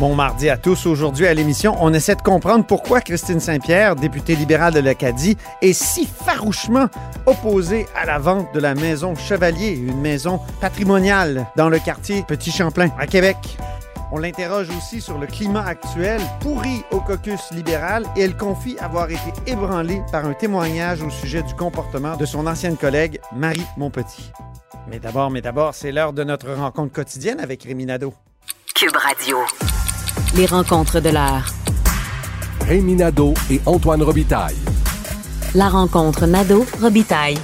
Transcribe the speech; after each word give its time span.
Bon 0.00 0.14
mardi 0.14 0.48
à 0.48 0.56
tous. 0.56 0.86
Aujourd'hui 0.86 1.26
à 1.26 1.34
l'émission, 1.34 1.76
on 1.78 1.92
essaie 1.92 2.14
de 2.14 2.22
comprendre 2.22 2.64
pourquoi 2.64 3.02
Christine 3.02 3.38
Saint-Pierre, 3.38 3.96
députée 3.96 4.34
libérale 4.34 4.72
de 4.72 4.80
l'Acadie, 4.80 5.36
est 5.60 5.74
si 5.74 6.06
farouchement 6.06 6.86
opposée 7.26 7.86
à 7.94 8.06
la 8.06 8.18
vente 8.18 8.46
de 8.54 8.60
la 8.60 8.74
maison 8.74 9.14
Chevalier, 9.14 9.72
une 9.72 10.00
maison 10.00 10.40
patrimoniale 10.58 11.46
dans 11.54 11.68
le 11.68 11.78
quartier 11.78 12.24
Petit 12.26 12.50
Champlain 12.50 12.88
à 12.98 13.06
Québec. 13.06 13.36
On 14.10 14.16
l'interroge 14.16 14.68
aussi 14.70 15.02
sur 15.02 15.18
le 15.18 15.26
climat 15.26 15.66
actuel, 15.66 16.22
pourri 16.40 16.82
au 16.92 17.00
caucus 17.00 17.50
libéral, 17.50 18.06
et 18.16 18.22
elle 18.22 18.38
confie 18.38 18.78
avoir 18.78 19.10
été 19.10 19.20
ébranlée 19.46 20.00
par 20.10 20.24
un 20.24 20.32
témoignage 20.32 21.02
au 21.02 21.10
sujet 21.10 21.42
du 21.42 21.52
comportement 21.52 22.16
de 22.16 22.24
son 22.24 22.46
ancienne 22.46 22.78
collègue 22.78 23.20
Marie 23.36 23.66
Monpetit. 23.76 24.32
Mais 24.88 24.98
d'abord, 24.98 25.30
mais 25.30 25.42
d'abord, 25.42 25.74
c'est 25.74 25.92
l'heure 25.92 26.14
de 26.14 26.24
notre 26.24 26.50
rencontre 26.54 26.94
quotidienne 26.94 27.38
avec 27.38 27.64
Rémi. 27.64 27.86
Cube 28.74 28.96
Radio. 28.96 29.36
Les 30.36 30.46
rencontres 30.46 31.00
de 31.00 31.10
l'heure. 31.10 31.52
Rémi 32.66 32.94
Nadeau 32.94 33.34
et 33.50 33.60
Antoine 33.66 34.02
Robitaille. 34.02 34.56
La 35.54 35.68
rencontre 35.68 36.26
Nadeau-Robitaille. 36.26 37.38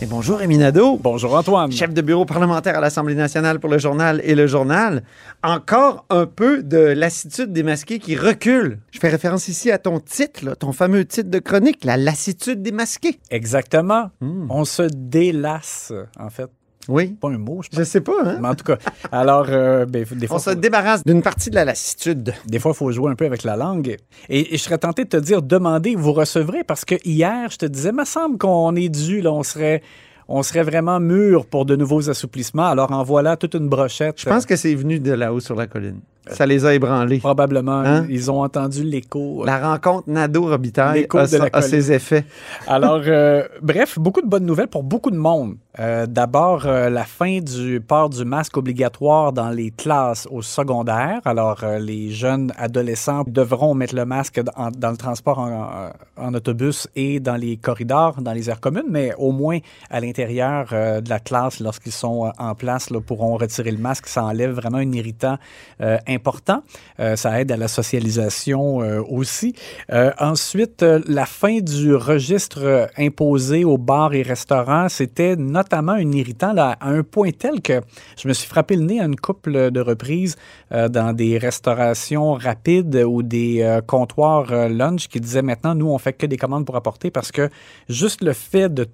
Et 0.00 0.06
bonjour 0.06 0.38
Rémi 0.38 0.58
Nadeau. 0.58 0.96
Bonjour 0.96 1.34
Antoine. 1.34 1.72
Chef 1.72 1.92
de 1.92 2.00
bureau 2.02 2.24
parlementaire 2.24 2.78
à 2.78 2.80
l'Assemblée 2.80 3.16
nationale 3.16 3.58
pour 3.58 3.68
le 3.68 3.78
journal 3.78 4.20
et 4.22 4.34
le 4.34 4.46
journal. 4.46 5.02
Encore 5.42 6.04
un 6.08 6.24
peu 6.24 6.62
de 6.62 6.78
lassitude 6.78 7.52
démasquée 7.52 7.98
qui 7.98 8.14
recule. 8.14 8.78
Je 8.92 9.00
fais 9.00 9.08
référence 9.08 9.48
ici 9.48 9.72
à 9.72 9.78
ton 9.78 9.98
titre, 9.98 10.44
là, 10.44 10.54
ton 10.54 10.72
fameux 10.72 11.04
titre 11.04 11.30
de 11.30 11.40
chronique, 11.40 11.84
la 11.84 11.96
lassitude 11.96 12.62
démasquée. 12.62 13.18
Exactement. 13.30 14.10
Hmm. 14.20 14.46
On 14.50 14.64
se 14.64 14.82
délasse, 14.82 15.92
en 16.18 16.30
fait. 16.30 16.48
Oui. 16.86 17.08
Pas 17.20 17.28
un 17.28 17.38
mot, 17.38 17.60
je 17.62 17.68
pense. 17.68 17.78
Je 17.78 17.84
sais 17.84 18.00
pas, 18.00 18.12
hein? 18.24 18.38
Mais 18.40 18.48
en 18.48 18.54
tout 18.54 18.64
cas, 18.64 18.78
alors, 19.12 19.46
euh, 19.50 19.84
ben, 19.84 20.04
des 20.10 20.26
fois, 20.26 20.36
On 20.36 20.38
se 20.38 20.50
faut- 20.50 20.56
débarrasse 20.56 21.02
d'une 21.04 21.20
partie 21.22 21.50
de 21.50 21.54
la 21.56 21.64
lassitude. 21.66 22.32
des 22.46 22.58
fois, 22.58 22.70
il 22.72 22.76
faut 22.78 22.90
jouer 22.92 23.10
un 23.10 23.14
peu 23.14 23.26
avec 23.26 23.42
la 23.44 23.56
langue. 23.56 23.96
Et, 24.28 24.54
et 24.54 24.56
je 24.56 24.62
serais 24.62 24.78
tenté 24.78 25.04
de 25.04 25.08
te 25.10 25.16
dire, 25.18 25.42
demandez, 25.42 25.94
vous 25.96 26.12
recevrez, 26.12 26.64
parce 26.64 26.84
que 26.84 26.94
hier, 27.04 27.50
je 27.50 27.58
te 27.58 27.66
disais, 27.66 27.92
me 27.92 28.04
semble 28.04 28.38
qu'on 28.38 28.74
est 28.76 28.88
dû, 28.88 29.20
là, 29.20 29.32
on 29.32 29.42
serait, 29.42 29.82
on 30.28 30.42
serait 30.42 30.62
vraiment 30.62 30.98
mûr 31.00 31.44
pour 31.46 31.66
de 31.66 31.76
nouveaux 31.76 32.08
assouplissements. 32.08 32.66
Alors, 32.68 32.90
en 32.92 33.02
voilà 33.02 33.36
toute 33.36 33.54
une 33.54 33.68
brochette. 33.68 34.20
Je 34.20 34.26
pense 34.26 34.46
que 34.46 34.56
c'est 34.56 34.74
venu 34.74 34.98
de 34.98 35.12
là-haut 35.12 35.40
sur 35.40 35.56
la 35.56 35.66
colline. 35.66 36.00
Ça 36.32 36.46
les 36.46 36.64
a 36.64 36.74
ébranlés. 36.74 37.18
Probablement, 37.18 37.78
Hein? 37.80 38.06
ils 38.08 38.30
ont 38.30 38.42
entendu 38.42 38.82
l'écho. 38.82 39.44
La 39.44 39.58
rencontre 39.70 40.08
Nadeau-Robitaille 40.08 41.00
L'écho 41.02 41.18
a, 41.18 41.62
ses 41.62 41.92
effets. 41.92 42.24
Alors, 42.66 43.00
euh, 43.06 43.44
bref, 43.62 43.98
beaucoup 43.98 44.20
de 44.22 44.26
bonnes 44.26 44.46
nouvelles 44.46 44.68
pour 44.68 44.82
beaucoup 44.82 45.10
de 45.10 45.16
monde. 45.16 45.56
Euh, 45.80 46.06
D'abord, 46.06 46.66
euh, 46.66 46.90
la 46.90 47.04
fin 47.04 47.38
du 47.40 47.80
port 47.80 48.10
du 48.10 48.24
masque 48.24 48.56
obligatoire 48.56 49.32
dans 49.32 49.50
les 49.50 49.70
classes 49.70 50.26
au 50.30 50.42
secondaire. 50.42 51.20
Alors, 51.24 51.60
euh, 51.62 51.78
les 51.78 52.10
jeunes 52.10 52.52
adolescents 52.58 53.22
devront 53.26 53.74
mettre 53.74 53.94
le 53.94 54.04
masque 54.04 54.40
dans, 54.42 54.70
dans 54.76 54.90
le 54.90 54.96
transport 54.96 55.38
en, 55.38 55.90
en 56.16 56.34
autobus 56.34 56.88
et 56.96 57.20
dans 57.20 57.36
les 57.36 57.56
corridors, 57.56 58.20
dans 58.20 58.32
les 58.32 58.50
aires 58.50 58.60
communes, 58.60 58.88
mais 58.90 59.12
au 59.18 59.30
moins 59.32 59.58
à 59.90 60.00
l'intérieur 60.00 60.68
euh, 60.72 61.00
de 61.00 61.08
la 61.08 61.20
classe, 61.20 61.60
lorsqu'ils 61.60 61.92
sont 61.92 62.26
euh, 62.26 62.30
en 62.38 62.54
place, 62.54 62.90
là, 62.90 63.00
pourront 63.00 63.36
retirer 63.36 63.70
le 63.70 63.78
masque. 63.78 64.08
Ça 64.08 64.24
enlève 64.24 64.50
vraiment 64.50 64.78
un 64.78 64.92
irritant 64.92 65.38
euh, 65.80 65.98
important. 66.18 66.62
Euh, 67.00 67.16
ça 67.16 67.40
aide 67.40 67.52
à 67.52 67.56
la 67.56 67.68
socialisation 67.68 68.82
euh, 68.82 69.00
aussi. 69.08 69.54
Euh, 69.92 70.10
ensuite, 70.18 70.84
la 71.06 71.26
fin 71.26 71.58
du 71.60 71.94
registre 71.94 72.88
imposé 72.96 73.64
aux 73.64 73.78
bars 73.78 74.14
et 74.14 74.22
restaurants, 74.22 74.88
c'était 74.88 75.36
notamment 75.36 75.92
un 75.92 76.10
irritant 76.12 76.54
à 76.56 76.76
un 76.80 77.02
point 77.02 77.30
tel 77.30 77.60
que 77.60 77.80
je 78.20 78.26
me 78.28 78.32
suis 78.32 78.48
frappé 78.48 78.74
le 78.76 78.82
nez 78.82 79.00
à 79.00 79.04
une 79.04 79.16
couple 79.16 79.70
de 79.70 79.80
reprises 79.80 80.36
dans 80.70 81.12
des 81.14 81.38
restaurations 81.38 82.34
rapides 82.34 82.96
ou 83.06 83.22
des 83.22 83.80
comptoirs 83.86 84.68
lunch 84.68 85.08
qui 85.08 85.20
disaient 85.20 85.42
maintenant, 85.42 85.74
nous, 85.74 85.88
on 85.88 85.98
fait 85.98 86.12
que 86.12 86.26
des 86.26 86.36
commandes 86.36 86.66
pour 86.66 86.76
apporter 86.76 87.10
parce 87.10 87.32
que 87.32 87.48
juste 87.88 88.22
le 88.22 88.32
fait 88.32 88.72
de 88.72 88.86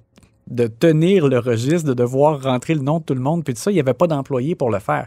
de 0.49 0.66
tenir 0.66 1.27
le 1.28 1.38
registre, 1.38 1.88
de 1.88 1.94
devoir 1.94 2.43
rentrer 2.43 2.75
le 2.75 2.81
nom 2.81 2.99
de 2.99 3.05
tout 3.05 3.15
le 3.15 3.21
monde, 3.21 3.44
puis 3.44 3.55
tout 3.55 3.60
ça, 3.60 3.71
il 3.71 3.75
n'y 3.75 3.81
avait 3.81 3.94
pas 3.94 4.06
d'employé 4.06 4.55
pour 4.55 4.71
le 4.71 4.78
faire. 4.78 5.06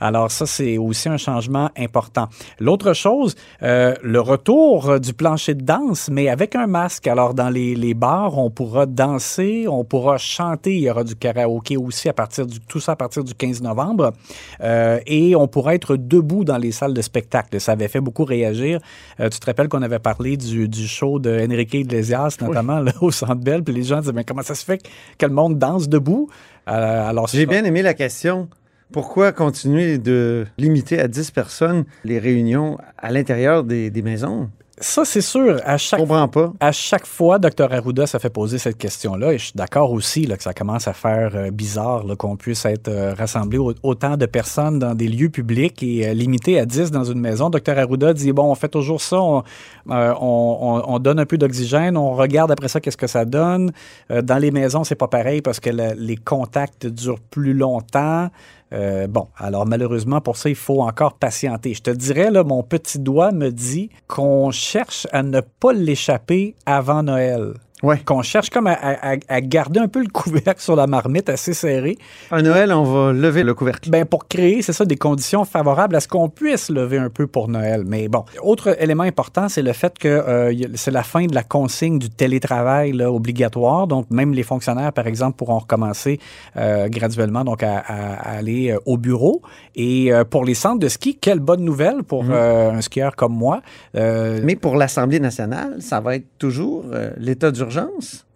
Alors 0.00 0.30
ça, 0.30 0.46
c'est 0.46 0.78
aussi 0.78 1.08
un 1.08 1.16
changement 1.16 1.70
important. 1.76 2.28
L'autre 2.58 2.92
chose, 2.92 3.34
euh, 3.62 3.94
le 4.02 4.20
retour 4.20 4.88
euh, 4.88 4.98
du 4.98 5.12
plancher 5.12 5.54
de 5.54 5.62
danse, 5.62 6.08
mais 6.10 6.28
avec 6.28 6.54
un 6.54 6.66
masque. 6.66 7.06
Alors 7.06 7.34
dans 7.34 7.50
les, 7.50 7.74
les 7.74 7.94
bars, 7.94 8.38
on 8.38 8.50
pourra 8.50 8.86
danser, 8.86 9.66
on 9.68 9.84
pourra 9.84 10.18
chanter, 10.18 10.74
il 10.74 10.80
y 10.80 10.90
aura 10.90 11.04
du 11.04 11.16
karaoké 11.16 11.76
aussi 11.76 12.08
à 12.08 12.12
partir 12.12 12.46
du 12.46 12.60
tout 12.60 12.80
ça 12.80 12.92
à 12.92 12.96
partir 12.96 13.24
du 13.24 13.34
15 13.34 13.62
novembre, 13.62 14.12
Euh, 14.60 14.98
et 15.06 15.36
on 15.36 15.46
pourra 15.48 15.74
être 15.74 15.96
debout 15.96 16.44
dans 16.44 16.58
les 16.58 16.72
salles 16.72 16.94
de 16.94 17.02
spectacle. 17.02 17.60
Ça 17.60 17.72
avait 17.72 17.88
fait 17.88 18.00
beaucoup 18.00 18.24
réagir. 18.24 18.80
Euh, 19.20 19.28
tu 19.28 19.38
te 19.38 19.46
rappelles 19.46 19.68
qu'on 19.68 19.82
avait 19.82 19.98
parlé 19.98 20.36
du, 20.36 20.68
du 20.68 20.86
show 20.86 21.18
de 21.18 21.30
Enrique 21.30 21.74
Iglesias, 21.74 22.36
notamment 22.40 22.80
là, 22.80 22.92
au 23.00 23.10
Centre 23.10 23.36
Bell, 23.36 23.62
puis 23.62 23.74
les 23.74 23.84
gens 23.84 24.00
disaient 24.00 24.12
mais 24.12 24.24
comment 24.24 24.42
ça 24.42 24.54
se 24.54 24.64
fait 24.64 24.77
que 25.18 25.26
le 25.26 25.32
monde 25.32 25.58
danse 25.58 25.88
debout 25.88 26.28
Euh, 26.68 27.08
Alors 27.08 27.28
J'ai 27.28 27.46
bien 27.46 27.64
aimé 27.64 27.82
la 27.82 27.94
question. 27.94 28.48
Pourquoi 28.92 29.32
continuer 29.32 29.98
de 29.98 30.46
limiter 30.56 30.98
à 30.98 31.08
10 31.08 31.30
personnes 31.30 31.84
les 32.04 32.18
réunions 32.18 32.78
à 32.96 33.10
l'intérieur 33.10 33.64
des, 33.64 33.90
des 33.90 34.02
maisons? 34.02 34.50
Ça 34.80 35.04
c'est 35.04 35.20
sûr. 35.20 35.60
À 35.64 35.76
Je 35.76 35.84
chaque 35.84 36.00
comprends 36.00 36.28
pas. 36.28 36.52
À 36.60 36.72
chaque 36.72 37.06
fois, 37.06 37.38
Dr. 37.38 37.72
Arruda 37.72 38.06
ça 38.06 38.18
fait 38.18 38.30
poser 38.30 38.58
cette 38.58 38.78
question-là, 38.78 39.32
et 39.32 39.38
je 39.38 39.44
suis 39.44 39.52
d'accord 39.54 39.92
aussi 39.92 40.26
là, 40.26 40.36
que 40.36 40.42
ça 40.42 40.54
commence 40.54 40.88
à 40.88 40.92
faire 40.92 41.32
euh, 41.34 41.50
bizarre 41.50 42.04
qu'on 42.18 42.36
puisse 42.36 42.64
être 42.64 42.88
euh, 42.88 43.14
rassemblé 43.14 43.58
au- 43.58 43.74
autant 43.82 44.16
de 44.16 44.26
personnes 44.26 44.78
dans 44.78 44.94
des 44.94 45.08
lieux 45.08 45.28
publics 45.30 45.82
et 45.82 46.08
euh, 46.08 46.14
limité 46.14 46.58
à 46.58 46.66
10 46.66 46.90
dans 46.90 47.04
une 47.04 47.20
maison. 47.20 47.50
Dr. 47.50 47.78
Arruda 47.78 48.12
dit, 48.12 48.32
bon, 48.32 48.50
on 48.50 48.54
fait 48.54 48.68
toujours 48.68 49.00
ça, 49.00 49.20
on, 49.20 49.42
euh, 49.90 50.14
on- 50.20 50.58
on- 50.60 50.94
on 50.94 50.98
donne 50.98 51.18
un 51.20 51.26
peu 51.26 51.38
d'oxygène, 51.38 51.96
on 51.96 52.14
regarde 52.14 52.50
après 52.50 52.68
ça 52.68 52.80
qu'est-ce 52.80 52.96
que 52.96 53.06
ça 53.06 53.24
donne. 53.24 53.72
Euh, 54.10 54.22
dans 54.22 54.38
les 54.38 54.50
maisons, 54.50 54.84
c'est 54.84 54.94
pas 54.94 55.08
pareil 55.08 55.42
parce 55.42 55.60
que 55.60 55.70
le- 55.70 55.94
les 55.96 56.16
contacts 56.16 56.86
durent 56.86 57.20
plus 57.20 57.54
longtemps. 57.54 58.28
Euh, 58.72 59.06
bon, 59.06 59.28
alors 59.36 59.66
malheureusement, 59.66 60.20
pour 60.20 60.36
ça, 60.36 60.48
il 60.48 60.54
faut 60.54 60.82
encore 60.82 61.14
patienter. 61.14 61.74
Je 61.74 61.82
te 61.82 61.90
dirais, 61.90 62.30
là, 62.30 62.44
mon 62.44 62.62
petit 62.62 62.98
doigt 62.98 63.32
me 63.32 63.50
dit 63.50 63.90
qu'on 64.06 64.50
cherche 64.50 65.06
à 65.12 65.22
ne 65.22 65.40
pas 65.40 65.72
l'échapper 65.72 66.54
avant 66.66 67.02
Noël. 67.02 67.54
Ouais. 67.82 67.98
Qu'on 68.04 68.22
cherche 68.22 68.50
comme 68.50 68.66
à, 68.66 68.72
à- 68.72 69.12
à- 69.12 69.16
à 69.28 69.40
garder 69.40 69.78
un 69.80 69.88
peu 69.88 70.00
le 70.02 70.08
couvercle 70.08 70.60
sur 70.60 70.74
la 70.74 70.86
marmite 70.86 71.28
assez 71.28 71.54
serré. 71.54 71.96
À 72.30 72.42
Noël, 72.42 72.72
on 72.72 72.82
va 72.82 73.12
lever 73.12 73.44
le 73.44 73.54
couvercle. 73.54 73.88
Ben, 73.90 74.04
pour 74.04 74.26
créer, 74.26 74.62
c'est 74.62 74.72
ça, 74.72 74.84
des 74.84 74.96
conditions 74.96 75.44
favorables 75.44 75.94
à 75.94 76.00
ce 76.00 76.08
qu'on 76.08 76.28
puisse 76.28 76.70
lever 76.70 76.98
un 76.98 77.08
peu 77.10 77.26
pour 77.26 77.48
Noël. 77.48 77.84
Mais 77.86 78.08
bon, 78.08 78.24
autre 78.42 78.76
élément 78.82 79.04
important, 79.04 79.48
c'est 79.48 79.62
le 79.62 79.72
fait 79.72 79.96
que 79.98 80.08
euh, 80.08 80.52
c'est 80.74 80.90
la 80.90 81.02
fin 81.04 81.26
de 81.26 81.34
la 81.34 81.42
consigne 81.44 81.98
du 81.98 82.10
télétravail 82.10 82.92
là, 82.92 83.12
obligatoire. 83.12 83.86
Donc, 83.86 84.06
même 84.10 84.32
les 84.32 84.42
fonctionnaires, 84.42 84.92
par 84.92 85.06
exemple, 85.06 85.36
pourront 85.36 85.58
recommencer 85.58 86.18
euh, 86.56 86.88
graduellement 86.88 87.44
donc 87.44 87.62
à, 87.62 87.78
aller 87.78 88.70
euh, 88.72 88.78
au 88.86 88.96
bureau. 88.96 89.40
Et 89.76 90.12
euh, 90.12 90.24
pour 90.24 90.44
les 90.44 90.54
centres 90.54 90.80
de 90.80 90.88
ski, 90.88 91.16
quelle 91.20 91.38
bonne 91.40 91.62
nouvelle 91.62 92.02
pour 92.02 92.24
euh, 92.28 92.72
un 92.72 92.80
skieur 92.80 93.14
comme 93.14 93.34
moi. 93.34 93.60
Mais 93.94 94.56
pour 94.56 94.76
l'Assemblée 94.76 95.20
nationale, 95.20 95.76
ça 95.80 96.00
va 96.00 96.16
être 96.16 96.26
toujours 96.38 96.84
l'état 97.18 97.50
d'urgence. 97.68 98.26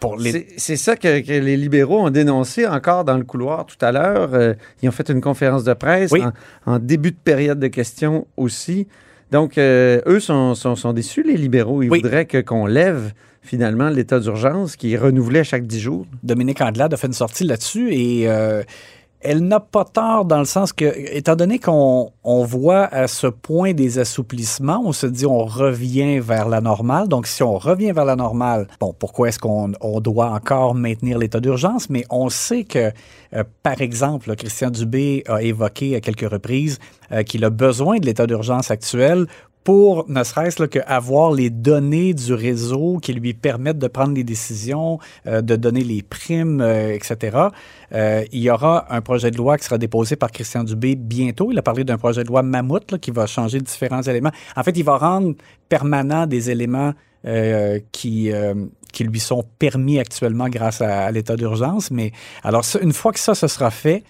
pour 0.00 0.16
les... 0.16 0.48
C'est- 0.56 0.76
ça 0.76 0.96
que, 0.96 1.20
que 1.20 1.32
les 1.32 1.56
libéraux 1.56 2.00
ont 2.00 2.10
dénoncé 2.10 2.66
encore 2.66 3.04
dans 3.04 3.16
le 3.16 3.24
couloir 3.24 3.66
tout 3.66 3.76
à 3.84 3.92
l'heure. 3.92 4.30
Euh, 4.34 4.54
ils 4.82 4.88
ont 4.88 4.92
fait 4.92 5.08
une 5.10 5.20
conférence 5.20 5.64
de 5.64 5.72
presse 5.74 6.10
Oui. 6.12 6.22
en, 6.66 6.74
en 6.74 6.78
début 6.78 7.12
de 7.12 7.16
période 7.22 7.58
de 7.60 7.68
questions 7.68 8.26
aussi. 8.36 8.88
Donc, 9.30 9.56
euh, 9.58 10.00
eux 10.06 10.20
sont, 10.20 10.54
sont- 10.54 10.76
sont 10.76 10.92
déçus, 10.92 11.22
les 11.22 11.36
libéraux. 11.36 11.82
Ils 11.82 11.90
Oui. 11.90 12.00
voudraient 12.02 12.26
qu'on 12.44 12.66
lève 12.66 13.12
finalement 13.42 13.88
l'état 13.88 14.20
d'urgence 14.20 14.76
qui 14.76 14.92
est 14.92 14.96
renouvelé 14.98 15.40
à 15.40 15.44
chaque 15.44 15.66
dix 15.66 15.80
jours. 15.80 16.06
Dominique 16.22 16.60
Andelade 16.60 16.92
a 16.94 16.96
fait 16.96 17.06
une 17.08 17.12
sortie 17.12 17.44
là-dessus 17.44 17.92
et 17.92 18.28
euh, 18.28 18.62
elle 19.22 19.40
n'a 19.40 19.60
pas 19.60 19.84
tort 19.84 20.24
dans 20.24 20.38
le 20.38 20.44
sens 20.44 20.72
que, 20.72 20.84
étant 21.14 21.36
donné 21.36 21.58
qu'on 21.58 22.12
on 22.24 22.44
voit 22.44 22.84
à 22.84 23.06
ce 23.06 23.26
point 23.26 23.72
des 23.72 23.98
assouplissements, 23.98 24.82
on 24.84 24.92
se 24.92 25.06
dit 25.06 25.26
on 25.26 25.44
revient 25.44 26.18
vers 26.18 26.48
la 26.48 26.60
normale. 26.60 27.08
Donc, 27.08 27.26
si 27.26 27.42
on 27.42 27.56
revient 27.58 27.92
vers 27.92 28.04
la 28.04 28.16
normale, 28.16 28.66
bon, 28.80 28.94
pourquoi 28.98 29.28
est-ce 29.28 29.38
qu'on 29.38 29.72
on 29.80 30.00
doit 30.00 30.30
encore 30.30 30.74
maintenir 30.74 31.18
l'état 31.18 31.40
d'urgence? 31.40 31.88
Mais 31.88 32.04
on 32.10 32.28
sait 32.28 32.64
que, 32.64 32.90
euh, 33.34 33.44
par 33.62 33.80
exemple, 33.80 34.34
Christian 34.36 34.70
Dubé 34.70 35.22
a 35.28 35.42
évoqué 35.42 35.96
à 35.96 36.00
quelques 36.00 36.30
reprises 36.30 36.78
euh, 37.12 37.22
qu'il 37.22 37.44
a 37.44 37.50
besoin 37.50 37.98
de 37.98 38.06
l'état 38.06 38.26
d'urgence 38.26 38.70
actuel 38.70 39.26
pour 39.64 40.08
ne 40.08 40.22
serait-ce 40.24 40.60
là, 40.60 40.68
que 40.68 40.80
avoir 40.86 41.32
les 41.32 41.50
données 41.50 42.14
du 42.14 42.34
réseau 42.34 42.98
qui 43.00 43.12
lui 43.12 43.34
permettent 43.34 43.78
de 43.78 43.86
prendre 43.86 44.14
des 44.14 44.24
décisions, 44.24 44.98
euh, 45.26 45.40
de 45.40 45.56
donner 45.56 45.84
les 45.84 46.02
primes, 46.02 46.60
euh, 46.60 46.94
etc. 46.94 47.48
Euh, 47.92 48.24
il 48.32 48.40
y 48.40 48.50
aura 48.50 48.92
un 48.92 49.00
projet 49.00 49.30
de 49.30 49.36
loi 49.36 49.58
qui 49.58 49.64
sera 49.64 49.78
déposé 49.78 50.16
par 50.16 50.30
Christian 50.30 50.64
Dubé 50.64 50.96
bientôt. 50.96 51.52
Il 51.52 51.58
a 51.58 51.62
parlé 51.62 51.84
d'un 51.84 51.98
projet 51.98 52.24
de 52.24 52.28
loi 52.28 52.42
mammouth 52.42 52.98
qui 52.98 53.10
va 53.10 53.26
changer 53.26 53.60
différents 53.60 54.02
éléments. 54.02 54.32
En 54.56 54.62
fait, 54.62 54.76
il 54.76 54.84
va 54.84 54.98
rendre 54.98 55.34
permanent 55.68 56.26
des 56.26 56.50
éléments 56.50 56.92
qui, 57.92 58.32
qui 58.92 59.04
lui 59.04 59.20
sont 59.20 59.44
permis 59.60 60.00
actuellement 60.00 60.48
grâce 60.48 60.80
à, 60.80 61.08
l'état 61.12 61.36
d'urgence. 61.36 61.92
Mais 61.92 62.10
alors, 62.42 62.64
une 62.80 62.92
fois 62.92 63.12
que 63.12 63.20
ça, 63.20 63.36
ce 63.36 63.46
sera 63.46 63.70
fait, 63.70 64.02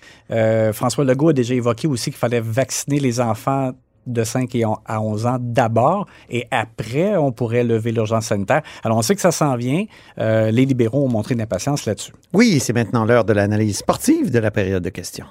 François 0.72 1.04
Legault 1.04 1.28
a 1.28 1.32
déjà 1.34 1.54
évoqué 1.54 1.86
aussi 1.86 2.10
qu'il 2.10 2.18
fallait 2.18 2.40
vacciner 2.40 3.00
les 3.00 3.20
enfants 3.20 3.72
de 4.06 4.24
5 4.24 4.54
et 4.54 4.64
on- 4.64 4.78
à 4.86 5.00
11 5.00 5.26
ans 5.26 5.38
d'abord 5.40 6.06
et 6.30 6.46
après, 6.50 7.16
on 7.16 7.32
pourrait 7.32 7.64
lever 7.64 7.92
l'urgence 7.92 8.26
sanitaire. 8.26 8.62
Alors, 8.84 8.98
on 8.98 9.02
sait 9.02 9.14
que 9.14 9.20
ça 9.20 9.32
s'en 9.32 9.56
vient. 9.56 9.84
Euh, 10.18 10.50
les 10.50 10.64
libéraux 10.66 11.04
ont 11.04 11.08
montré 11.08 11.34
une 11.34 11.40
impatience 11.40 11.86
là-dessus. 11.86 12.12
Oui, 12.32 12.58
c'est 12.60 12.72
maintenant 12.72 13.04
l'heure 13.04 13.24
de 13.24 13.32
l'analyse 13.32 13.78
sportive 13.78 14.30
de 14.30 14.38
la 14.38 14.50
période 14.50 14.82
de 14.82 14.90
questions. 14.90 15.26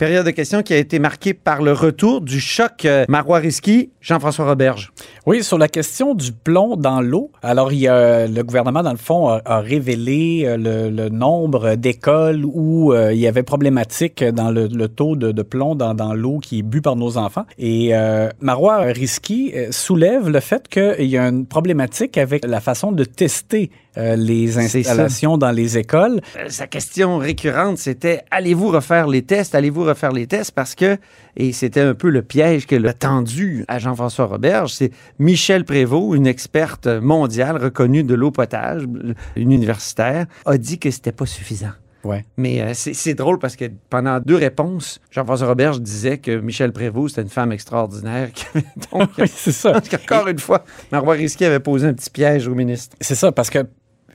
Période 0.00 0.24
de 0.24 0.30
questions 0.30 0.62
qui 0.62 0.72
a 0.72 0.78
été 0.78 0.98
marquée 0.98 1.34
par 1.34 1.60
le 1.60 1.74
retour 1.74 2.22
du 2.22 2.40
choc 2.40 2.86
euh, 2.86 3.04
Marois 3.06 3.36
Risky, 3.36 3.90
Jean-François 4.00 4.46
Roberge. 4.46 4.92
Oui, 5.26 5.44
sur 5.44 5.58
la 5.58 5.68
question 5.68 6.14
du 6.14 6.32
plomb 6.32 6.76
dans 6.76 7.02
l'eau. 7.02 7.30
Alors, 7.42 7.70
il 7.70 7.80
y 7.80 7.88
a, 7.88 8.26
le 8.26 8.42
gouvernement, 8.42 8.82
dans 8.82 8.92
le 8.92 8.96
fond, 8.96 9.28
a, 9.28 9.60
révélé 9.60 10.44
euh, 10.46 10.56
le, 10.90 11.08
nombre 11.10 11.74
d'écoles 11.74 12.46
où 12.46 12.94
euh, 12.94 13.12
il 13.12 13.20
y 13.20 13.26
avait 13.26 13.42
problématique 13.42 14.24
dans 14.24 14.50
le, 14.50 14.68
taux 14.88 15.16
de, 15.16 15.42
plomb 15.42 15.74
dans, 15.74 16.14
l'eau 16.14 16.38
qui 16.38 16.60
est 16.60 16.62
bu 16.62 16.80
par 16.80 16.96
nos 16.96 17.18
enfants. 17.18 17.44
Et 17.58 17.90
euh, 17.92 18.30
Marois 18.40 18.78
Risky 18.78 19.52
euh, 19.54 19.70
soulève 19.70 20.30
le 20.30 20.40
fait 20.40 20.66
qu'il 20.68 21.10
y 21.10 21.18
a 21.18 21.28
une 21.28 21.44
problématique 21.44 22.16
avec 22.16 22.46
la 22.46 22.60
façon 22.60 22.90
de 22.90 23.04
tester 23.04 23.70
euh, 23.96 24.16
les 24.16 24.58
installations 24.58 25.36
dans 25.38 25.50
les 25.50 25.78
écoles. 25.78 26.20
Euh, 26.36 26.48
Sa 26.48 26.66
question 26.66 27.18
récurrente, 27.18 27.78
c'était 27.78 28.22
allez-vous 28.30 28.68
refaire 28.68 29.08
les 29.08 29.22
tests, 29.22 29.54
allez-vous 29.54 29.84
refaire 29.84 30.12
les 30.12 30.26
tests? 30.26 30.52
Parce 30.52 30.74
que, 30.74 30.96
et 31.36 31.52
c'était 31.52 31.80
un 31.80 31.94
peu 31.94 32.08
le 32.10 32.22
piège 32.22 32.66
que 32.66 32.86
a 32.86 32.92
tendu 32.92 33.64
à 33.68 33.78
Jean-François 33.78 34.26
Roberge, 34.26 34.72
c'est 34.74 34.90
Michel 35.18 35.64
Prévost, 35.64 36.16
une 36.16 36.26
experte 36.26 36.86
mondiale 36.86 37.56
reconnue 37.56 38.04
de 38.04 38.14
l'eau 38.14 38.30
potable, 38.30 39.14
une 39.36 39.52
universitaire, 39.52 40.26
a 40.46 40.56
dit 40.56 40.78
que 40.78 40.90
c'était 40.90 41.12
pas 41.12 41.26
suffisant. 41.26 41.72
Ouais. 42.02 42.24
Mais 42.36 42.62
euh, 42.62 42.70
c'est 42.74 42.94
c'est 42.94 43.14
drôle 43.14 43.38
parce 43.38 43.56
que 43.56 43.66
pendant 43.90 44.20
deux 44.20 44.36
réponses, 44.36 45.00
Jean-François 45.10 45.48
Roberge 45.48 45.80
disait 45.80 46.18
que 46.18 46.38
Michel 46.40 46.72
Prévost, 46.72 47.10
c'était 47.14 47.22
une 47.22 47.28
femme 47.28 47.52
extraordinaire. 47.52 48.30
qui 48.32 48.46
avait 48.54 48.64
Donc, 48.92 49.10
Oui, 49.18 49.26
c'est 49.28 49.52
ça. 49.52 49.72
parce 49.74 49.88
qu'encore 49.88 50.28
une 50.28 50.38
fois, 50.38 50.64
Marois 50.90 51.14
Risky 51.14 51.44
avait 51.44 51.60
posé 51.60 51.86
un 51.88 51.92
petit 51.92 52.10
piège 52.10 52.48
au 52.48 52.54
ministre. 52.54 52.96
C'est 53.00 53.14
ça, 53.14 53.32
parce 53.32 53.50
que 53.50 53.66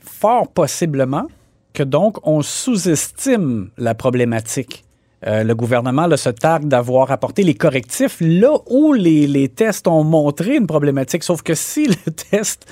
fort 0.05 0.47
possiblement 0.49 1.27
que 1.73 1.83
donc 1.83 2.17
on 2.27 2.41
sous-estime 2.41 3.69
la 3.77 3.95
problématique. 3.95 4.83
Euh, 5.27 5.43
le 5.43 5.55
gouvernement 5.55 6.05
là, 6.05 6.17
se 6.17 6.29
targue 6.29 6.67
d'avoir 6.67 7.09
apporté 7.09 7.41
les 7.41 7.55
correctifs 7.55 8.17
là 8.19 8.51
où 8.69 8.93
les, 8.93 9.25
les 9.25 9.47
tests 9.49 9.87
ont 9.87 10.03
montré 10.03 10.55
une 10.55 10.67
problématique. 10.67 11.23
Sauf 11.23 11.41
que 11.41 11.55
si 11.55 11.87
le 11.87 12.11
test 12.31 12.65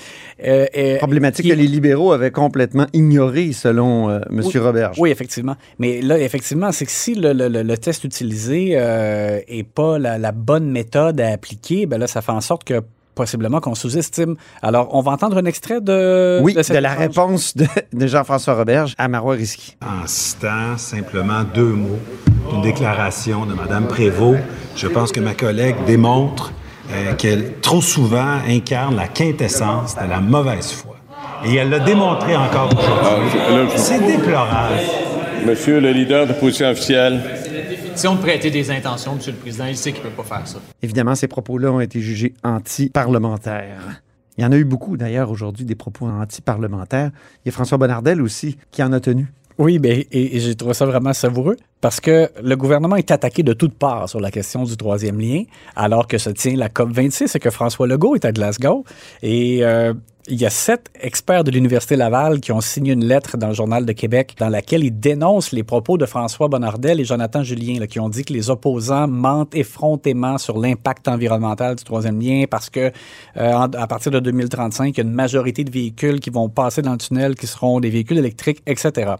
euh, 0.45 0.67
est 0.71 0.97
Problématique 0.99 1.47
que 1.49 1.53
les 1.55 1.65
libéraux 1.67 2.11
avaient 2.11 2.29
complètement 2.31 2.85
ignorée, 2.93 3.53
selon 3.53 4.09
euh, 4.09 4.19
M. 4.29 4.41
Roberge. 4.61 4.97
Oui, 4.99 5.09
effectivement. 5.09 5.55
Mais 5.79 6.01
là, 6.01 6.19
effectivement, 6.19 6.71
c'est 6.71 6.85
que 6.85 6.91
si 6.91 7.15
le, 7.15 7.33
le- 7.33 7.47
le- 7.47 7.63
le 7.63 7.77
test 7.77 8.03
utilisé 8.03 8.73
euh, 8.75 9.39
est 9.47 9.63
pas 9.67 9.97
la, 9.97 10.19
la 10.19 10.31
bonne 10.31 10.69
méthode 10.69 11.19
à 11.21 11.29
appliquer, 11.31 11.87
ben 11.87 11.97
là, 11.97 12.05
ça 12.05 12.21
fait 12.21 12.33
en 12.33 12.41
sorte 12.41 12.65
que 12.65 12.81
possiblement 13.15 13.59
qu'on 13.59 13.75
sous-estime. 13.75 14.35
Alors, 14.61 14.89
on 14.95 15.01
va 15.01 15.11
entendre 15.11 15.37
un 15.37 15.45
extrait 15.45 15.81
de, 15.81 16.39
Oui, 16.41 16.53
de, 16.53 16.61
cette 16.63 16.81
la 16.81 16.89
échange. 16.93 16.97
réponse 16.99 17.57
de, 17.57 17.65
de 17.93 18.07
Jean-François 18.07 18.55
Roberge 18.55 18.93
à 18.97 19.07
Marois 19.07 19.35
Risky. 19.35 19.75
En 19.81 20.05
citant 20.07 20.77
simplement 20.77 21.43
deux 21.53 21.63
mots 21.73 21.99
d'une 22.51 22.61
déclaration 22.61 23.45
de 23.45 23.53
Mme 23.53 23.87
Prévost, 23.87 24.39
je 24.75 24.87
pense 24.87 25.11
que 25.11 25.19
ma 25.19 25.33
collègue 25.33 25.75
démontre 25.85 26.51
euh, 26.91 27.13
qu'elle 27.13 27.59
trop 27.61 27.81
souvent 27.81 28.39
incarne 28.47 28.95
la 28.95 29.07
quintessence 29.07 29.95
de 29.95 30.09
la 30.09 30.19
mauvaise 30.19 30.71
foi. 30.71 30.95
Et 31.45 31.55
elle 31.55 31.69
l'a 31.69 31.79
démontré 31.79 32.35
encore 32.35 32.69
aujourd'hui. 32.73 33.39
Ah, 33.49 33.77
C'est 33.77 33.99
déplorable. 34.05 34.75
Monsieur 35.45 35.79
le 35.81 35.91
leader 35.91 36.25
de 36.25 36.33
position 36.33 36.69
officielle, 36.69 37.21
Si 37.95 38.07
on 38.07 38.17
prêtait 38.17 38.49
des 38.49 38.71
intentions, 38.71 39.15
Monsieur 39.15 39.31
le 39.31 39.37
Président, 39.37 39.65
il 39.65 39.77
sait 39.77 39.91
qu'il 39.91 40.03
ne 40.03 40.09
peut 40.09 40.23
pas 40.23 40.37
faire 40.37 40.47
ça. 40.47 40.59
Évidemment, 40.81 41.15
ces 41.15 41.27
propos-là 41.27 41.71
ont 41.71 41.79
été 41.79 41.99
jugés 41.99 42.33
anti-parlementaires. 42.43 44.01
Il 44.37 44.43
y 44.43 44.47
en 44.47 44.51
a 44.51 44.57
eu 44.57 44.63
beaucoup, 44.63 44.97
d'ailleurs, 44.97 45.29
aujourd'hui, 45.29 45.63
des 45.63 45.75
propos 45.75 46.07
anti-parlementaires. 46.07 47.11
Il 47.43 47.47
y 47.47 47.49
a 47.49 47.51
François 47.51 47.77
Bonnardel 47.77 48.21
aussi 48.21 48.57
qui 48.71 48.81
en 48.81 48.91
a 48.93 48.99
tenu. 48.99 49.27
Oui, 49.59 49.77
ben, 49.77 50.03
et, 50.11 50.37
et 50.37 50.39
j'ai 50.39 50.55
trouvé 50.55 50.73
ça 50.73 50.87
vraiment 50.87 51.13
savoureux 51.13 51.57
parce 51.79 51.99
que 51.99 52.29
le 52.41 52.55
gouvernement 52.55 52.95
est 52.95 53.11
attaqué 53.11 53.43
de 53.43 53.53
toutes 53.53 53.75
parts 53.75 54.09
sur 54.09 54.19
la 54.19 54.31
question 54.31 54.63
du 54.63 54.75
troisième 54.75 55.19
lien, 55.19 55.43
alors 55.75 56.07
que 56.07 56.17
se 56.17 56.31
tient 56.31 56.55
la 56.55 56.69
COP26 56.69 57.37
et 57.37 57.39
que 57.39 57.51
François 57.51 57.85
Legault 57.85 58.15
est 58.15 58.25
à 58.25 58.31
Glasgow. 58.31 58.83
Et 59.21 59.63
euh, 59.63 59.93
il 60.27 60.39
y 60.39 60.45
a 60.45 60.49
sept 60.49 60.89
experts 61.01 61.43
de 61.43 61.51
l'Université 61.51 61.97
Laval 61.97 62.39
qui 62.39 62.51
ont 62.51 62.61
signé 62.61 62.93
une 62.93 63.03
lettre 63.03 63.37
dans 63.37 63.49
le 63.49 63.53
Journal 63.53 63.85
de 63.85 63.91
Québec 63.91 64.35
dans 64.39 64.47
laquelle 64.47 64.83
ils 64.83 64.97
dénoncent 64.97 65.51
les 65.51 65.63
propos 65.63 65.97
de 65.97 66.05
François 66.05 66.47
Bonnardel 66.47 67.01
et 67.01 67.05
Jonathan 67.05 67.43
Julien, 67.43 67.85
qui 67.87 67.99
ont 67.99 68.07
dit 68.07 68.23
que 68.23 68.31
les 68.31 68.49
opposants 68.49 69.07
mentent 69.07 69.53
effrontément 69.53 70.37
sur 70.37 70.57
l'impact 70.57 71.09
environnemental 71.09 71.75
du 71.75 71.83
troisième 71.83 72.21
lien 72.21 72.45
parce 72.49 72.69
que 72.69 72.91
euh, 73.37 73.53
à 73.57 73.87
partir 73.87 74.11
de 74.11 74.19
2035, 74.19 74.95
il 74.95 74.97
y 74.97 75.01
a 75.01 75.03
une 75.03 75.13
majorité 75.13 75.65
de 75.65 75.71
véhicules 75.71 76.19
qui 76.21 76.29
vont 76.29 76.47
passer 76.47 76.81
dans 76.81 76.93
le 76.93 76.99
tunnel 76.99 77.35
qui 77.35 77.47
seront 77.47 77.81
des 77.81 77.89
véhicules 77.89 78.17
électriques, 78.17 78.61
etc. 78.65 79.15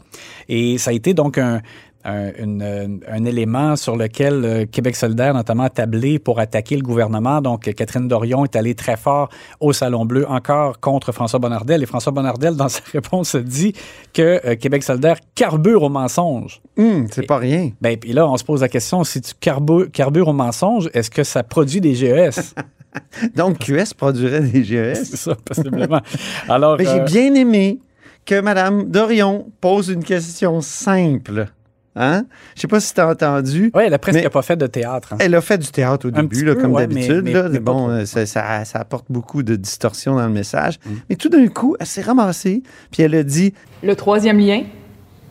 Et 0.48 0.78
ça 0.78 0.92
a 0.92 0.94
été 0.94 1.14
donc 1.14 1.38
un, 1.38 1.62
un, 2.06 2.32
une- 2.38 3.00
un- 3.10 3.26
élément 3.26 3.76
sur 3.76 3.96
lequel 3.96 4.44
euh, 4.46 4.66
Québec 4.66 4.96
solidaire 4.96 5.34
notamment 5.34 5.64
a 5.64 5.70
tablé 5.70 6.20
pour 6.20 6.40
attaquer 6.40 6.76
le 6.76 6.82
gouvernement. 6.82 7.40
Donc, 7.42 7.68
euh, 7.68 7.72
Catherine 7.72 8.08
Dorion 8.08 8.44
est 8.44 8.56
allée 8.56 8.76
très 8.76 8.98
fort 8.98 9.30
au 9.60 9.72
Salon 9.74 10.06
Bleu, 10.06 10.26
encore 10.30 10.80
contre 10.80 11.12
François 11.12 11.40
Bonnardel. 11.40 11.82
Et 11.82 11.86
François 11.86 12.12
Bonnardel, 12.12 12.56
dans 12.56 12.68
sa 12.70 12.82
réponse, 12.92 13.36
dit 13.38 13.74
que 14.14 14.42
euh, 14.46 14.56
Québec 14.56 14.84
solidaire 14.84 15.18
carbure 15.36 15.84
au 15.84 15.90
mensonge. 15.90 16.62
Hum, 16.78 17.08
c'est 17.12 17.26
pas 17.26 17.38
rien. 17.38 17.72
Ben, 17.82 17.98
puis 17.98 18.14
là, 18.14 18.28
on 18.28 18.36
se 18.38 18.44
pose 18.44 18.62
la 18.62 18.70
question, 18.70 19.04
si 19.04 19.22
tu 19.22 19.34
carbu- 19.42 19.90
carbures 19.90 20.28
au 20.28 20.34
mensonge, 20.34 20.90
est-ce 20.94 21.10
que 21.10 21.24
ça 21.24 21.44
produit 21.44 21.80
des 21.82 21.96
GES? 21.96 22.54
Donc, 23.36 23.60
QS 23.60 23.94
produirait 23.98 24.42
des 24.42 24.64
GES. 24.64 25.04
C'est 25.06 25.18
ça, 25.18 25.36
possiblement. 25.44 26.02
Alors, 26.48 26.76
Mais 26.78 26.86
j'ai 26.86 27.00
euh, 27.02 27.06
bien 27.06 27.33
aimé 27.33 27.80
que 28.26 28.40
Mme 28.40 28.90
Dorion 28.90 29.48
pose 29.62 29.90
une 29.90 30.04
question 30.04 30.62
simple. 30.62 31.48
Hein? 31.95 32.26
Je 32.56 32.62
sais 32.62 32.68
pas 32.68 32.80
si 32.80 32.94
tu 32.94 33.00
as 33.02 33.07
entendu. 33.09 33.71
ouais, 33.76 33.85
elle 33.88 33.94
a 33.94 34.00
presque 34.00 34.23
mais- 34.23 34.30
pas 34.30 34.42
fait 34.42 34.56
de 34.56 34.66
théâtre. 34.68 35.14
hein. 35.14 35.18
Elle 35.19 35.35
a 35.35 35.42
fait 35.42 35.57
du 35.59 35.68
théâtre 35.68 36.07
au 36.07 36.09
Un 36.09 36.23
début, 36.23 36.38
petit 36.38 36.45
là, 36.45 36.56
peu, 36.56 36.62
comme 36.62 36.71
ouais, 36.73 36.88
d'habitude. 36.88 37.21
mais- 37.23 37.59
bon, 37.59 37.90
euh, 37.90 38.06
ça, 38.06 38.26
ça- 38.26 38.66
ça 38.66 38.80
apporte 38.80 39.06
beaucoup 39.09 39.44
de 39.44 39.56
distorsion 39.56 40.16
dans 40.16 40.26
le 40.26 40.33
message. 40.33 40.80
Mm. 40.85 40.90
Mais 41.09 41.16
tout 41.16 41.30
d'un 41.30 41.47
coup, 41.47 41.76
elle 41.80 41.85
s'est 41.85 42.02
ramassée, 42.02 42.64
puis 42.92 43.04
elle 43.04 43.14
a 43.16 43.23
dit 43.23 43.54
Le 43.83 43.95
troisième 43.95 44.40
lien 44.40 44.64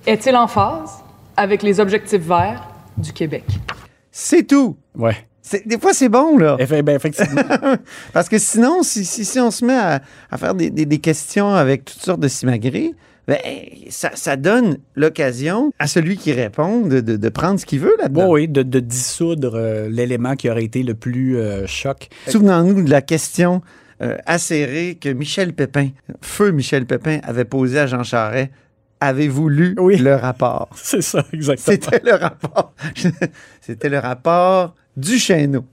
est-il 0.07 0.37
en 0.37 0.47
phase 0.47 0.91
avec 1.37 1.63
les 1.63 1.81
objectifs 1.81 2.23
verts 2.23 2.63
du 2.97 3.13
Québec? 3.13 3.45
c'est 4.11 4.47
tout. 4.47 4.77
Ouais. 4.97 5.17
Des 5.67 5.79
fois, 5.79 5.93
c'est 5.93 6.09
bon, 6.09 6.39
là. 6.39 6.57
Eff- 6.61 6.83
ben, 6.83 6.95
effectivement. 6.95 7.43
Parce 8.13 8.29
que 8.29 8.39
sinon, 8.39 8.83
si, 8.83 9.05
si, 9.05 9.25
si 9.25 9.41
on 9.41 9.51
se 9.51 9.65
met 9.65 9.77
à, 9.77 10.01
à 10.31 10.39
faire 10.39 10.55
des, 10.55 10.71
des- 10.71 10.87
des 10.87 10.99
questions 10.99 11.53
avec 11.53 11.85
toutes 11.85 12.01
sortes 12.01 12.21
de 12.21 12.29
simagrées, 12.29 12.93
ben, 13.29 13.39
ça, 13.89 14.11
ça 14.15 14.37
donne 14.37 14.79
l'occasion 14.97 15.73
à 15.79 15.87
celui 15.87 16.17
qui 16.17 16.33
répond 16.33 16.81
de, 16.81 17.01
de- 17.01 17.17
de 17.17 17.29
prendre 17.29 17.61
ce 17.61 17.67
qu'il 17.67 17.79
veut 17.81 17.95
là-dedans. 18.01 18.29
Oui, 18.31 18.43
oui, 18.43 18.49
de, 18.49 18.63
de 18.63 18.81
dissoudre 18.81 19.53
euh, 19.55 19.89
l'élément 19.89 20.35
qui 20.35 20.51
aurait 20.51 20.65
été 20.65 20.83
le 20.83 20.95
plus 20.95 21.37
euh, 21.39 21.67
choc. 21.67 22.09
Souvenons-nous 22.29 22.83
de 22.85 22.91
la 22.91 23.01
question 23.03 23.63
euh, 24.03 24.17
acérée 24.27 24.99
que 25.01 25.09
Michel 25.09 25.53
Pépin, 25.53 25.91
feu 26.21 26.51
Michel 26.51 26.85
Pépin, 26.87 27.21
avait 27.23 27.45
posée 27.45 27.79
à 27.79 27.87
Jean 27.87 28.03
Charest. 28.03 28.51
Avez-vous 29.01 29.49
lu 29.49 29.75
Oui. 29.79 29.97
le 29.99 30.15
rapport? 30.15 30.69
C'est 30.77 31.03
ça, 31.03 31.25
exactement. 31.33 31.77
C'était 31.81 32.01
le 32.05 32.15
rapport. 32.17 32.73
C'était 33.61 33.89
le 33.89 33.99
rapport 33.99 34.75
du 34.97 35.19
Chêneau. 35.19 35.65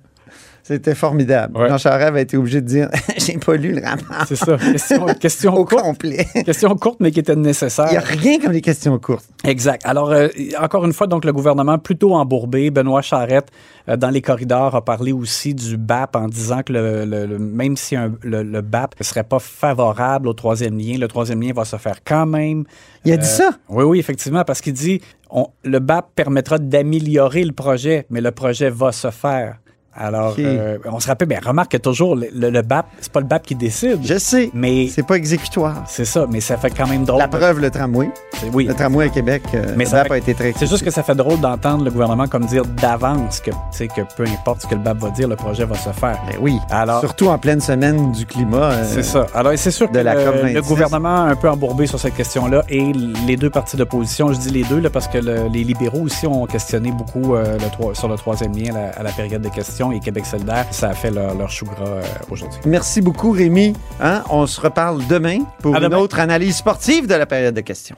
C'était 0.69 0.93
formidable. 0.93 1.57
Ouais. 1.57 1.67
Jean 1.67 1.79
Charest 1.79 2.07
avait 2.09 2.21
été 2.21 2.38
obligé 2.38 2.61
de 2.61 2.67
dire 2.67 2.89
J'ai 3.17 3.38
pas 3.39 3.55
lu 3.55 3.71
le 3.73 3.81
rapport 3.83 4.23
C'est 4.27 4.35
ça. 4.35 4.55
Question, 4.55 5.05
question, 5.19 5.55
au 5.55 5.65
courte, 5.65 5.81
complet. 5.81 6.27
question 6.45 6.75
courte, 6.75 6.97
mais 6.99 7.09
qui 7.09 7.19
était 7.21 7.35
nécessaire. 7.35 7.88
Il 7.88 7.91
n'y 7.93 7.97
a 7.97 8.01
rien 8.01 8.39
comme 8.39 8.51
les 8.51 8.61
questions 8.61 8.99
courtes. 8.99 9.25
Exact. 9.43 9.81
Alors, 9.83 10.11
euh, 10.11 10.27
encore 10.61 10.85
une 10.85 10.93
fois, 10.93 11.07
donc 11.07 11.25
le 11.25 11.33
gouvernement 11.33 11.79
plutôt 11.79 12.13
embourbé. 12.13 12.69
Benoît 12.69 13.01
Charette, 13.01 13.47
euh, 13.88 13.97
dans 13.97 14.11
les 14.11 14.21
corridors, 14.21 14.75
a 14.75 14.85
parlé 14.85 15.11
aussi 15.11 15.55
du 15.55 15.75
BAP 15.75 16.15
en 16.15 16.27
disant 16.27 16.61
que 16.61 16.71
le, 16.73 17.03
le- 17.05 17.25
le- 17.25 17.39
même 17.39 17.75
si 17.75 17.95
un- 17.95 18.13
le, 18.21 18.43
le 18.43 18.61
BAP 18.61 18.93
ne 18.99 19.03
serait 19.03 19.23
pas 19.23 19.39
favorable 19.39 20.27
au 20.27 20.33
troisième 20.33 20.77
lien, 20.77 20.99
le 20.99 21.07
troisième 21.07 21.41
lien 21.41 21.51
va 21.51 21.65
se 21.65 21.77
faire 21.77 21.97
quand 22.05 22.27
même. 22.27 22.63
Il 23.05 23.11
a 23.13 23.17
dit 23.17 23.25
Euh, 23.25 23.27
ça? 23.27 23.49
Oui, 23.69 23.83
oui, 23.85 23.97
effectivement, 23.99 24.43
parce 24.43 24.61
qu'il 24.61 24.73
dit 24.73 25.01
on- 25.31 25.47
le 25.63 25.79
BAP 25.79 26.09
permettra 26.13 26.59
d'améliorer 26.59 27.43
le 27.43 27.53
projet, 27.53 28.05
mais 28.11 28.21
le 28.21 28.29
projet 28.29 28.69
va 28.69 28.91
se 28.91 29.09
faire. 29.09 29.55
Alors, 30.00 30.36
euh, 30.39 30.77
on 30.86 31.00
se 31.00 31.08
rappelle, 31.08 31.27
mais 31.27 31.38
remarque 31.39 31.72
que 31.74 31.77
toujours, 31.77 32.15
le, 32.15 32.27
le, 32.34 32.50
le 32.50 32.62
BAP, 32.62 32.86
c'est 33.01 33.12
pas 33.12 33.20
le 33.20 33.25
BAP 33.25 33.44
qui 33.46 33.56
décide. 33.56 34.00
Je 34.03 34.18
sais, 34.18 34.50
Mais 34.53 34.88
c'est 34.88 35.06
pas 35.06 35.15
exécutoire. 35.15 35.84
c'est 35.88 36.06
ça, 36.06 36.25
mais 36.32 36.39
ça 36.39 36.56
fait 36.58 36.70
quand 36.70 36.88
même 36.88 37.03
drôle. 37.03 37.20
La 37.20 37.27
preuve, 37.27 37.60
le 37.60 37.70
tramway. 37.70 38.10
Oui. 38.53 38.65
Le 38.65 38.74
tramway 38.74 39.06
à 39.06 39.10
Québec, 39.10 39.44
euh, 39.53 39.74
Mais 39.75 39.84
le 39.84 39.89
ça 39.89 39.98
BAP 39.98 40.08
fait- 40.08 40.13
a 40.13 40.18
été 40.18 40.34
très 40.34 40.53
C'est 40.58 40.68
juste 40.68 40.84
que 40.86 40.91
ça 40.91 41.03
fait 41.03 41.15
drôle 41.15 41.39
d'entendre 41.41 41.84
le 41.84 41.91
gouvernement 41.91 42.27
comme 42.27 42.46
dire 42.46 42.63
d'avance 42.65 43.41
que, 43.41 43.51
tu 43.51 43.58
sais, 43.72 43.88
que 43.88 44.01
peu 44.15 44.24
importe 44.24 44.62
ce 44.62 44.68
que 44.68 44.75
le 44.75 44.82
BAP 44.82 44.98
va 45.00 45.10
dire, 45.10 45.27
le 45.27 45.36
projet 45.36 45.65
va 45.65 45.75
se 45.75 45.89
faire. 45.89 46.18
Ben 46.27 46.38
oui. 46.41 46.58
Alors- 46.70 47.01
Surtout 47.01 47.27
en 47.27 47.38
pleine 47.38 47.60
semaine 47.62 48.12
du 48.13 48.25
climat. 48.25 48.72
euh, 48.72 48.84
C'est 48.88 49.03
ça. 49.03 49.25
Alors, 49.36 49.51
c'est 49.58 49.72
sûr 49.72 49.89
de 49.89 49.94
que 49.94 50.03
la 50.03 50.15
le, 50.15 50.22
COP26. 50.22 50.53
le 50.53 50.62
gouvernement 50.62 51.15
a 51.25 51.29
un 51.29 51.36
peu 51.36 51.50
embourbé 51.50 51.88
sur 51.88 52.00
cette 52.00 52.15
question-là 52.15 52.63
et 52.70 52.91
les 53.27 53.36
deux 53.36 53.50
partis 53.50 53.75
d'opposition, 53.77 54.32
je 54.32 54.39
dis 54.39 54.50
les 54.50 54.63
deux 54.63 54.79
là, 54.79 54.89
parce 54.89 55.08
que 55.08 55.18
le- 55.18 55.48
les 55.51 55.63
libéraux 55.63 56.01
aussi 56.03 56.25
ont 56.25 56.46
questionné 56.46 56.91
beaucoup 56.91 57.36
le 57.36 57.58
sur 57.94 58.08
le 58.08 58.15
troisième 58.15 58.56
lien 58.56 58.72
la- 58.74 58.89
à 59.00 59.03
la 59.03 59.12
période 59.12 59.41
des 59.41 59.50
questions 59.50 59.88
et 59.91 60.00
Québec 60.00 60.25
solidaire, 60.25 60.65
ça 60.72 60.89
a 60.89 60.93
fait 60.93 61.12
leur, 61.12 61.36
leur 61.36 61.50
chou 61.50 61.65
gras 61.65 61.86
euh, 61.88 62.03
aujourd'hui. 62.29 62.60
Merci 62.65 63.01
beaucoup, 63.01 63.31
Rémi. 63.31 63.74
Hein? 64.01 64.24
On 64.29 64.46
se 64.48 64.60
reparle 64.62 65.05
demain 65.08 65.39
pour 65.62 65.75
À 65.75 65.79
une 65.79 65.86
demain. 65.86 65.98
autre 65.98 66.19
analyse 66.19 66.58
sportive 66.58 67.08
de 67.08 67.15
la 67.15 67.25
période 67.25 67.53
de 67.55 67.62
questions. 67.62 67.98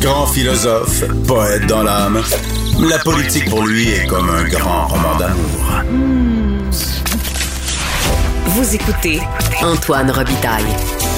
Grand 0.00 0.26
philosophe, 0.26 1.04
poète 1.26 1.66
dans 1.66 1.82
l'âme, 1.82 2.22
la 2.88 2.98
politique 2.98 3.48
pour 3.50 3.66
lui 3.66 3.88
est 3.90 4.06
comme 4.06 4.28
un 4.30 4.44
grand 4.44 4.86
roman 4.86 5.16
d'amour. 5.16 6.35
Vous 8.56 8.74
écoutez 8.74 9.20
Antoine 9.62 10.10
Robitaille, 10.10 10.64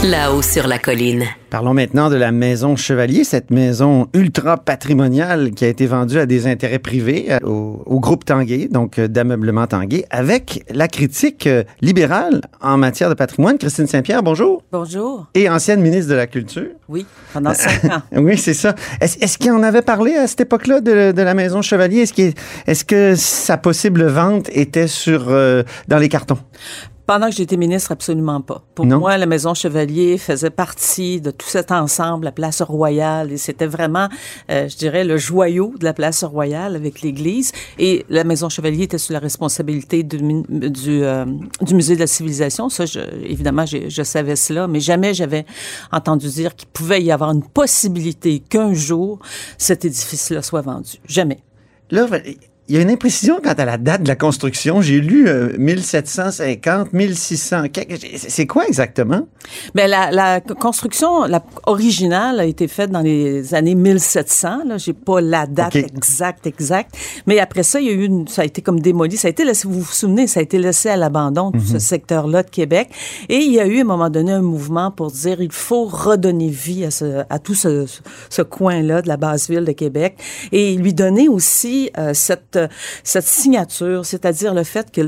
là-haut 0.02 0.42
sur 0.42 0.66
la 0.66 0.80
colline. 0.80 1.22
Parlons 1.50 1.72
maintenant 1.72 2.10
de 2.10 2.16
la 2.16 2.32
Maison 2.32 2.74
Chevalier, 2.74 3.22
cette 3.22 3.52
maison 3.52 4.08
ultra 4.12 4.56
patrimoniale 4.56 5.52
qui 5.52 5.64
a 5.64 5.68
été 5.68 5.86
vendue 5.86 6.18
à 6.18 6.26
des 6.26 6.48
intérêts 6.48 6.80
privés 6.80 7.26
euh, 7.30 7.38
au, 7.44 7.84
au 7.86 8.00
groupe 8.00 8.24
Tanguay, 8.24 8.66
donc 8.66 8.98
euh, 8.98 9.06
d'ameublement 9.06 9.68
Tanguay, 9.68 10.04
avec 10.10 10.64
la 10.68 10.88
critique 10.88 11.46
euh, 11.46 11.62
libérale 11.80 12.40
en 12.60 12.76
matière 12.76 13.08
de 13.08 13.14
patrimoine. 13.14 13.56
Christine 13.56 13.86
Saint-Pierre, 13.86 14.24
bonjour. 14.24 14.64
Bonjour. 14.72 15.28
Et 15.34 15.48
ancienne 15.48 15.80
ministre 15.80 16.10
de 16.10 16.16
la 16.16 16.26
Culture. 16.26 16.70
Oui, 16.88 17.06
pendant 17.32 17.54
cinq 17.54 17.84
ans. 17.92 18.02
Oui, 18.16 18.36
c'est 18.36 18.52
ça. 18.52 18.74
Est-ce 19.00 19.16
est-ce 19.20 19.38
qu'il 19.38 19.52
en 19.52 19.62
avait 19.62 19.82
parlé 19.82 20.16
à 20.16 20.26
cette 20.26 20.40
époque-là 20.40 20.80
de, 20.80 21.12
de 21.12 21.22
la 21.22 21.34
Maison 21.34 21.62
Chevalier? 21.62 22.04
Est-ce 22.66 22.84
que 22.84 23.14
sa 23.14 23.56
possible 23.58 24.06
vente 24.06 24.48
était 24.50 24.88
sur, 24.88 25.26
euh, 25.28 25.62
dans 25.86 25.98
les 25.98 26.08
cartons? 26.08 26.38
Pendant 27.08 27.30
que 27.30 27.34
j'étais 27.36 27.56
ministre, 27.56 27.90
absolument 27.90 28.42
pas. 28.42 28.62
Pour 28.74 28.84
Non. 28.84 28.98
moi, 28.98 29.16
la 29.16 29.24
Maison 29.24 29.54
Chevalier 29.54 30.18
faisait 30.18 30.50
partie 30.50 31.22
de 31.22 31.30
tout 31.30 31.48
cet 31.48 31.72
ensemble, 31.72 32.26
la 32.26 32.32
place 32.32 32.60
Royale, 32.60 33.32
et 33.32 33.38
c'était 33.38 33.66
vraiment, 33.66 34.08
euh, 34.50 34.68
je 34.68 34.76
dirais, 34.76 35.04
le 35.04 35.16
joyau 35.16 35.72
de 35.78 35.84
la 35.86 35.94
place 35.94 36.22
Royale 36.22 36.76
avec 36.76 37.00
l'Église. 37.00 37.52
Et 37.78 38.04
la 38.10 38.24
Maison 38.24 38.50
Chevalier 38.50 38.82
était 38.84 38.98
sous 38.98 39.14
la 39.14 39.20
responsabilité 39.20 40.02
du, 40.02 40.18
du, 40.50 41.02
euh, 41.02 41.24
du 41.62 41.74
Musée 41.74 41.94
de 41.94 42.00
la 42.00 42.06
Civilisation. 42.06 42.68
Ça, 42.68 42.84
je, 42.84 43.00
évidemment, 43.24 43.64
j'ai- 43.64 43.88
je 43.88 44.02
savais 44.02 44.36
cela, 44.36 44.68
mais 44.68 44.80
jamais 44.80 45.14
j'avais 45.14 45.46
entendu 45.90 46.28
dire 46.28 46.54
qu'il 46.54 46.68
pouvait 46.68 47.02
y 47.02 47.10
avoir 47.10 47.30
une 47.30 47.42
possibilité 47.42 48.40
qu'un 48.40 48.74
jour 48.74 49.18
cet 49.56 49.86
édifice-là 49.86 50.42
soit 50.42 50.60
vendu. 50.60 50.98
Jamais. 51.06 51.38
Là, 51.90 52.06
il 52.68 52.74
y 52.76 52.78
a 52.78 52.82
une 52.82 52.90
imprécision 52.90 53.40
quant 53.42 53.52
à 53.52 53.64
la 53.64 53.78
date 53.78 54.02
de 54.02 54.08
la 54.08 54.16
construction. 54.16 54.80
J'ai 54.82 55.00
lu 55.00 55.26
euh, 55.28 55.56
1750, 55.58 56.92
1600. 56.92 57.68
quelque- 57.72 57.94
C'est 58.16 58.46
quoi 58.46 58.66
exactement? 58.66 59.26
Ben 59.74 59.88
la, 59.88 60.10
la 60.10 60.40
construction 60.40 61.24
la 61.24 61.42
originale 61.66 62.40
a 62.40 62.44
été 62.44 62.68
faite 62.68 62.90
dans 62.90 63.00
les 63.00 63.54
années 63.54 63.74
1700. 63.74 64.64
Là, 64.66 64.78
j'ai 64.78 64.92
pas 64.92 65.20
la 65.20 65.46
date 65.46 65.76
exacte 65.76 66.46
exacte, 66.46 66.94
mais 67.26 67.38
après 67.38 67.62
ça, 67.62 67.80
il 67.80 67.86
y 67.86 67.90
a 67.90 67.92
eu 67.92 68.04
une, 68.04 68.28
ça 68.28 68.42
a 68.42 68.44
été 68.44 68.60
comme 68.62 68.80
démoli. 68.80 69.16
Ça 69.16 69.28
a 69.28 69.30
été 69.30 69.44
laissé, 69.44 69.66
vous 69.68 69.80
vous 69.80 69.92
souvenez, 69.92 70.26
ça 70.26 70.40
a 70.40 70.42
été 70.42 70.58
laissé 70.58 70.88
à 70.90 70.96
l'abandon 70.96 71.52
tout 71.52 71.60
ce 71.60 71.78
secteur-là 71.78 72.42
de 72.42 72.50
Québec. 72.50 72.88
Et 73.28 73.36
il 73.38 73.52
y 73.52 73.60
a 73.60 73.66
eu 73.66 73.78
à 73.78 73.80
un 73.82 73.84
moment 73.84 74.10
donné 74.10 74.32
un 74.32 74.42
mouvement 74.42 74.90
pour 74.90 75.10
dire 75.10 75.40
il 75.40 75.52
faut 75.52 75.84
redonner 75.84 76.48
vie 76.48 76.84
à 76.84 76.90
ce, 76.90 77.22
à 77.30 77.38
tout 77.38 77.54
ce, 77.54 77.86
ce 78.30 78.42
coin-là 78.42 79.02
de 79.02 79.08
la 79.08 79.16
basse 79.16 79.48
ville 79.48 79.64
de 79.64 79.72
Québec 79.72 80.16
et 80.52 80.74
lui 80.76 80.92
donner 80.94 81.28
aussi 81.28 81.90
euh, 81.98 82.12
cette 82.14 82.57
cette 83.02 83.24
signature, 83.24 84.04
c'est-à-dire 84.04 84.54
le 84.54 84.64
fait 84.64 84.90
que 84.90 85.02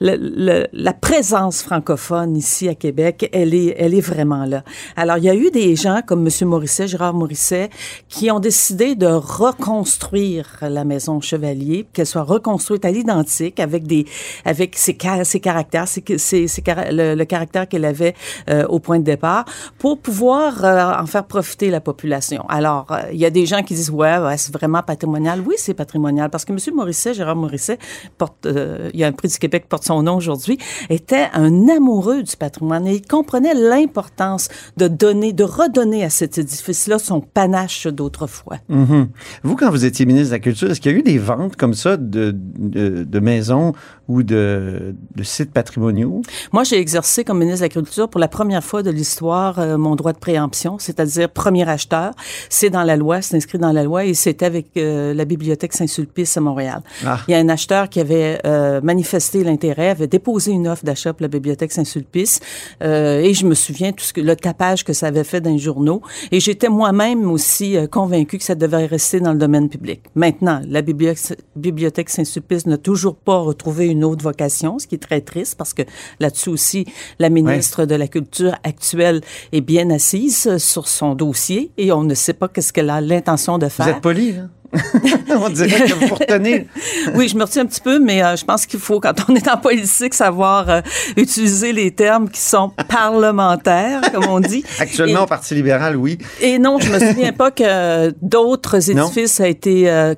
la 0.00 0.92
présence 0.92 1.62
francophone 1.62 2.36
ici 2.36 2.68
à 2.68 2.74
Québec, 2.74 3.28
elle 3.32 3.54
est 3.54 3.74
elle 3.78 3.94
est 3.94 4.00
vraiment 4.00 4.44
là. 4.44 4.62
Alors 4.96 5.18
il 5.18 5.24
y 5.24 5.30
a 5.30 5.34
eu 5.34 5.50
des 5.50 5.76
gens 5.76 6.00
comme 6.06 6.22
Monsieur 6.22 6.46
Morisset, 6.46 6.88
Gérard 6.88 7.14
Morisset, 7.14 7.70
qui 8.08 8.30
ont 8.30 8.40
décidé 8.40 8.94
de 8.94 9.06
reconstruire 9.06 10.46
la 10.62 10.84
maison 10.84 11.20
Chevalier, 11.20 11.86
qu'elle 11.92 12.06
soit 12.06 12.22
reconstruite 12.22 12.84
à 12.84 12.90
l'identique 12.90 13.60
avec 13.60 13.86
des 13.86 14.06
avec 14.44 14.76
ses 14.76 14.96
ca- 15.00 15.24
ses 15.24 15.40
caractères, 15.40 15.88
ses, 15.88 16.02
ses, 16.18 16.48
ses 16.48 16.62
le, 16.90 17.24
caractère 17.24 17.68
qu'elle 17.68 17.84
avait 17.84 18.14
euh, 18.50 18.66
au 18.68 18.78
point 18.78 18.98
de 18.98 19.04
départ, 19.04 19.44
pour 19.78 19.98
pouvoir 19.98 20.64
euh, 20.64 21.02
en 21.02 21.06
faire 21.06 21.24
profiter 21.24 21.70
la 21.70 21.80
population. 21.80 22.44
Alors 22.48 22.86
euh, 22.90 23.02
il 23.12 23.18
y 23.18 23.26
a 23.26 23.30
des 23.30 23.46
gens 23.46 23.62
qui 23.62 23.74
disent 23.74 23.90
ouais, 23.90 24.18
ouais 24.18 24.36
c'est 24.36 24.52
vraiment 24.52 24.82
patrimonial. 24.82 25.42
Oui, 25.46 25.54
c'est 25.58 25.74
patrimonial 25.74 26.30
parce 26.30 26.44
que 26.44 26.52
Monsieur 26.66 26.74
Morisset, 26.74 27.14
Gérard 27.14 27.36
Morisset, 27.36 27.78
porte, 28.18 28.44
euh, 28.46 28.90
il 28.92 28.98
y 28.98 29.04
a 29.04 29.06
un 29.06 29.12
prix 29.12 29.28
du 29.28 29.38
Québec 29.38 29.62
qui 29.62 29.68
porte 29.68 29.84
son 29.84 30.02
nom 30.02 30.16
aujourd'hui, 30.16 30.58
était 30.90 31.28
un 31.32 31.68
amoureux 31.68 32.24
du 32.24 32.36
patrimoine 32.36 32.88
et 32.88 32.96
il 32.96 33.06
comprenait 33.06 33.54
l'importance 33.54 34.48
de 34.76 34.88
donner, 34.88 35.32
de 35.32 35.44
redonner 35.44 36.02
à 36.02 36.10
cet 36.10 36.38
édifice-là 36.38 36.98
son 36.98 37.20
panache 37.20 37.86
d'autrefois. 37.86 38.56
Mhm. 38.68 39.10
Vous, 39.44 39.54
quand 39.54 39.70
vous 39.70 39.84
étiez 39.84 40.06
ministre 40.06 40.30
de 40.30 40.34
la 40.34 40.40
Culture, 40.40 40.68
est-ce 40.68 40.80
qu'il 40.80 40.90
y 40.90 40.94
a 40.96 40.98
eu 40.98 41.02
des 41.02 41.18
ventes 41.18 41.54
comme 41.54 41.74
ça 41.74 41.96
de, 41.96 42.34
de, 42.34 43.04
de 43.04 43.20
maisons 43.20 43.72
ou 44.08 44.24
de, 44.24 44.96
de 45.14 45.22
sites 45.22 45.52
patrimoniaux? 45.52 46.22
Moi, 46.52 46.64
j'ai 46.64 46.80
exercé 46.80 47.22
comme 47.22 47.38
ministre 47.38 47.60
de 47.60 47.66
la 47.66 47.68
Culture 47.68 48.08
pour 48.08 48.20
la 48.20 48.28
première 48.28 48.64
fois 48.64 48.82
de 48.82 48.90
l'histoire 48.90 49.60
euh, 49.60 49.78
mon 49.78 49.94
droit 49.94 50.12
de 50.12 50.18
préemption, 50.18 50.78
c'est-à-dire 50.80 51.28
premier 51.30 51.68
acheteur. 51.68 52.12
C'est 52.48 52.70
dans 52.70 52.82
la 52.82 52.96
loi, 52.96 53.22
c'est 53.22 53.36
inscrit 53.36 53.58
dans 53.58 53.72
la 53.72 53.84
loi 53.84 54.04
et 54.04 54.14
c'était 54.14 54.46
avec 54.46 54.76
euh, 54.76 55.14
la 55.14 55.24
Bibliothèque 55.24 55.72
Saint-Sulpice 55.72 56.36
à 56.36 56.40
Montréal. 56.40 56.55
Ah. 57.04 57.20
Il 57.28 57.32
y 57.32 57.34
a 57.34 57.38
un 57.38 57.48
acheteur 57.48 57.88
qui 57.88 58.00
avait 58.00 58.40
euh, 58.46 58.80
manifesté 58.82 59.44
l'intérêt, 59.44 59.90
avait 59.90 60.06
déposé 60.06 60.52
une 60.52 60.68
offre 60.68 60.84
d'achat 60.84 61.12
pour 61.12 61.22
la 61.22 61.28
Bibliothèque 61.28 61.72
Saint-Sulpice 61.72 62.40
euh, 62.82 63.20
et 63.20 63.34
je 63.34 63.46
me 63.46 63.54
souviens 63.54 63.92
tout 63.92 64.04
ce 64.04 64.12
que 64.12 64.20
le 64.20 64.36
tapage 64.36 64.84
que 64.84 64.92
ça 64.92 65.08
avait 65.08 65.24
fait 65.24 65.40
dans 65.40 65.50
les 65.50 65.58
journaux 65.58 66.02
et 66.32 66.40
j'étais 66.40 66.68
moi-même 66.68 67.30
aussi 67.30 67.76
euh, 67.76 67.86
convaincue 67.86 68.38
que 68.38 68.44
ça 68.44 68.54
devait 68.54 68.86
rester 68.86 69.20
dans 69.20 69.32
le 69.32 69.38
domaine 69.38 69.68
public. 69.68 70.00
Maintenant, 70.14 70.60
la 70.68 70.82
Bibliothèque, 70.82 72.10
Saint-Sulpice 72.10 72.66
n'a 72.66 72.78
toujours 72.78 73.16
pas 73.16 73.38
retrouvé 73.38 73.86
une 73.86 74.04
autre 74.04 74.22
vocation, 74.22 74.78
ce 74.78 74.86
qui 74.86 74.94
est 74.94 74.98
très 74.98 75.20
triste 75.20 75.56
parce 75.56 75.74
que 75.74 75.82
là-dessus 76.20 76.50
aussi, 76.50 76.86
la 77.18 77.28
ministre 77.30 77.84
de 77.84 77.94
la 77.94 78.08
Culture 78.08 78.54
actuelle 78.64 79.20
est 79.52 79.60
bien 79.60 79.90
assise 79.90 80.56
sur 80.58 80.88
son 80.88 81.14
dossier 81.14 81.70
et 81.76 81.92
on 81.92 82.02
ne 82.02 82.14
sait 82.14 82.32
pas 82.32 82.48
qu'est-ce 82.48 82.72
qu'elle 82.72 82.90
a 82.90 83.00
l'intention 83.00 83.58
de 83.58 83.66
Vous 83.66 83.70
faire. 83.70 83.88
êtes 83.88 84.00
poli, 84.00 84.32
là? 84.32 84.42
On 85.30 85.48
dirait 85.50 85.86
que 85.88 85.92
vous 86.06 86.14
retenez. 86.14 86.66
oui, 87.14 87.28
je 87.28 87.36
me 87.36 87.44
retiens 87.44 87.62
un 87.62 87.66
petit 87.66 87.80
peu, 87.80 87.98
mais 87.98 88.22
euh, 88.22 88.36
je 88.36 88.44
pense 88.44 88.66
qu'il 88.66 88.80
faut, 88.80 89.00
quand 89.00 89.14
on 89.28 89.34
est 89.34 89.48
en 89.48 89.56
politique, 89.56 90.14
savoir 90.14 90.68
euh, 90.68 90.80
utiliser 91.16 91.72
les 91.72 91.90
termes 91.90 92.28
qui 92.28 92.40
sont 92.40 92.72
parlementaires, 92.88 94.00
comme 94.12 94.26
on 94.26 94.40
dit. 94.40 94.64
Actuellement, 94.78 95.20
Et- 95.20 95.22
au 95.22 95.26
Parti 95.26 95.54
libéral, 95.54 95.96
oui. 95.96 96.18
Et 96.40 96.58
non, 96.58 96.78
je 96.78 96.90
me 96.92 96.98
souviens 96.98 97.32
pas 97.32 97.50
que 97.50 98.10
d'autres 98.22 98.90
édifices 98.90 99.40
a 99.40 99.48
été, 99.48 99.90
euh, 99.90 100.14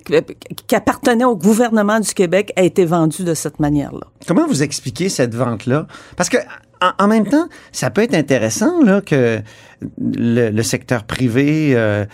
qui 0.67 0.75
appartenaient 0.75 1.25
au 1.25 1.37
gouvernement 1.37 2.00
du 2.00 2.12
Québec 2.14 2.52
a 2.57 2.62
été 2.62 2.85
vendu 2.85 3.25
de 3.25 3.35
cette 3.35 3.61
manière-là. 3.61 4.07
Comment 4.26 4.47
vous 4.47 4.62
expliquez 4.62 5.09
cette 5.09 5.35
vente-là? 5.35 5.87
Parce 6.17 6.28
que 6.28 6.38
en, 6.81 6.93
en 7.05 7.09
même 7.09 7.26
temps, 7.26 7.49
ça 7.73 7.90
peut 7.90 8.02
être 8.02 8.14
intéressant 8.14 8.83
là, 8.85 9.00
que 9.00 9.40
le, 10.00 10.50
le 10.50 10.62
secteur 10.62 11.04
privé 11.04 11.73
euh, 11.75 12.04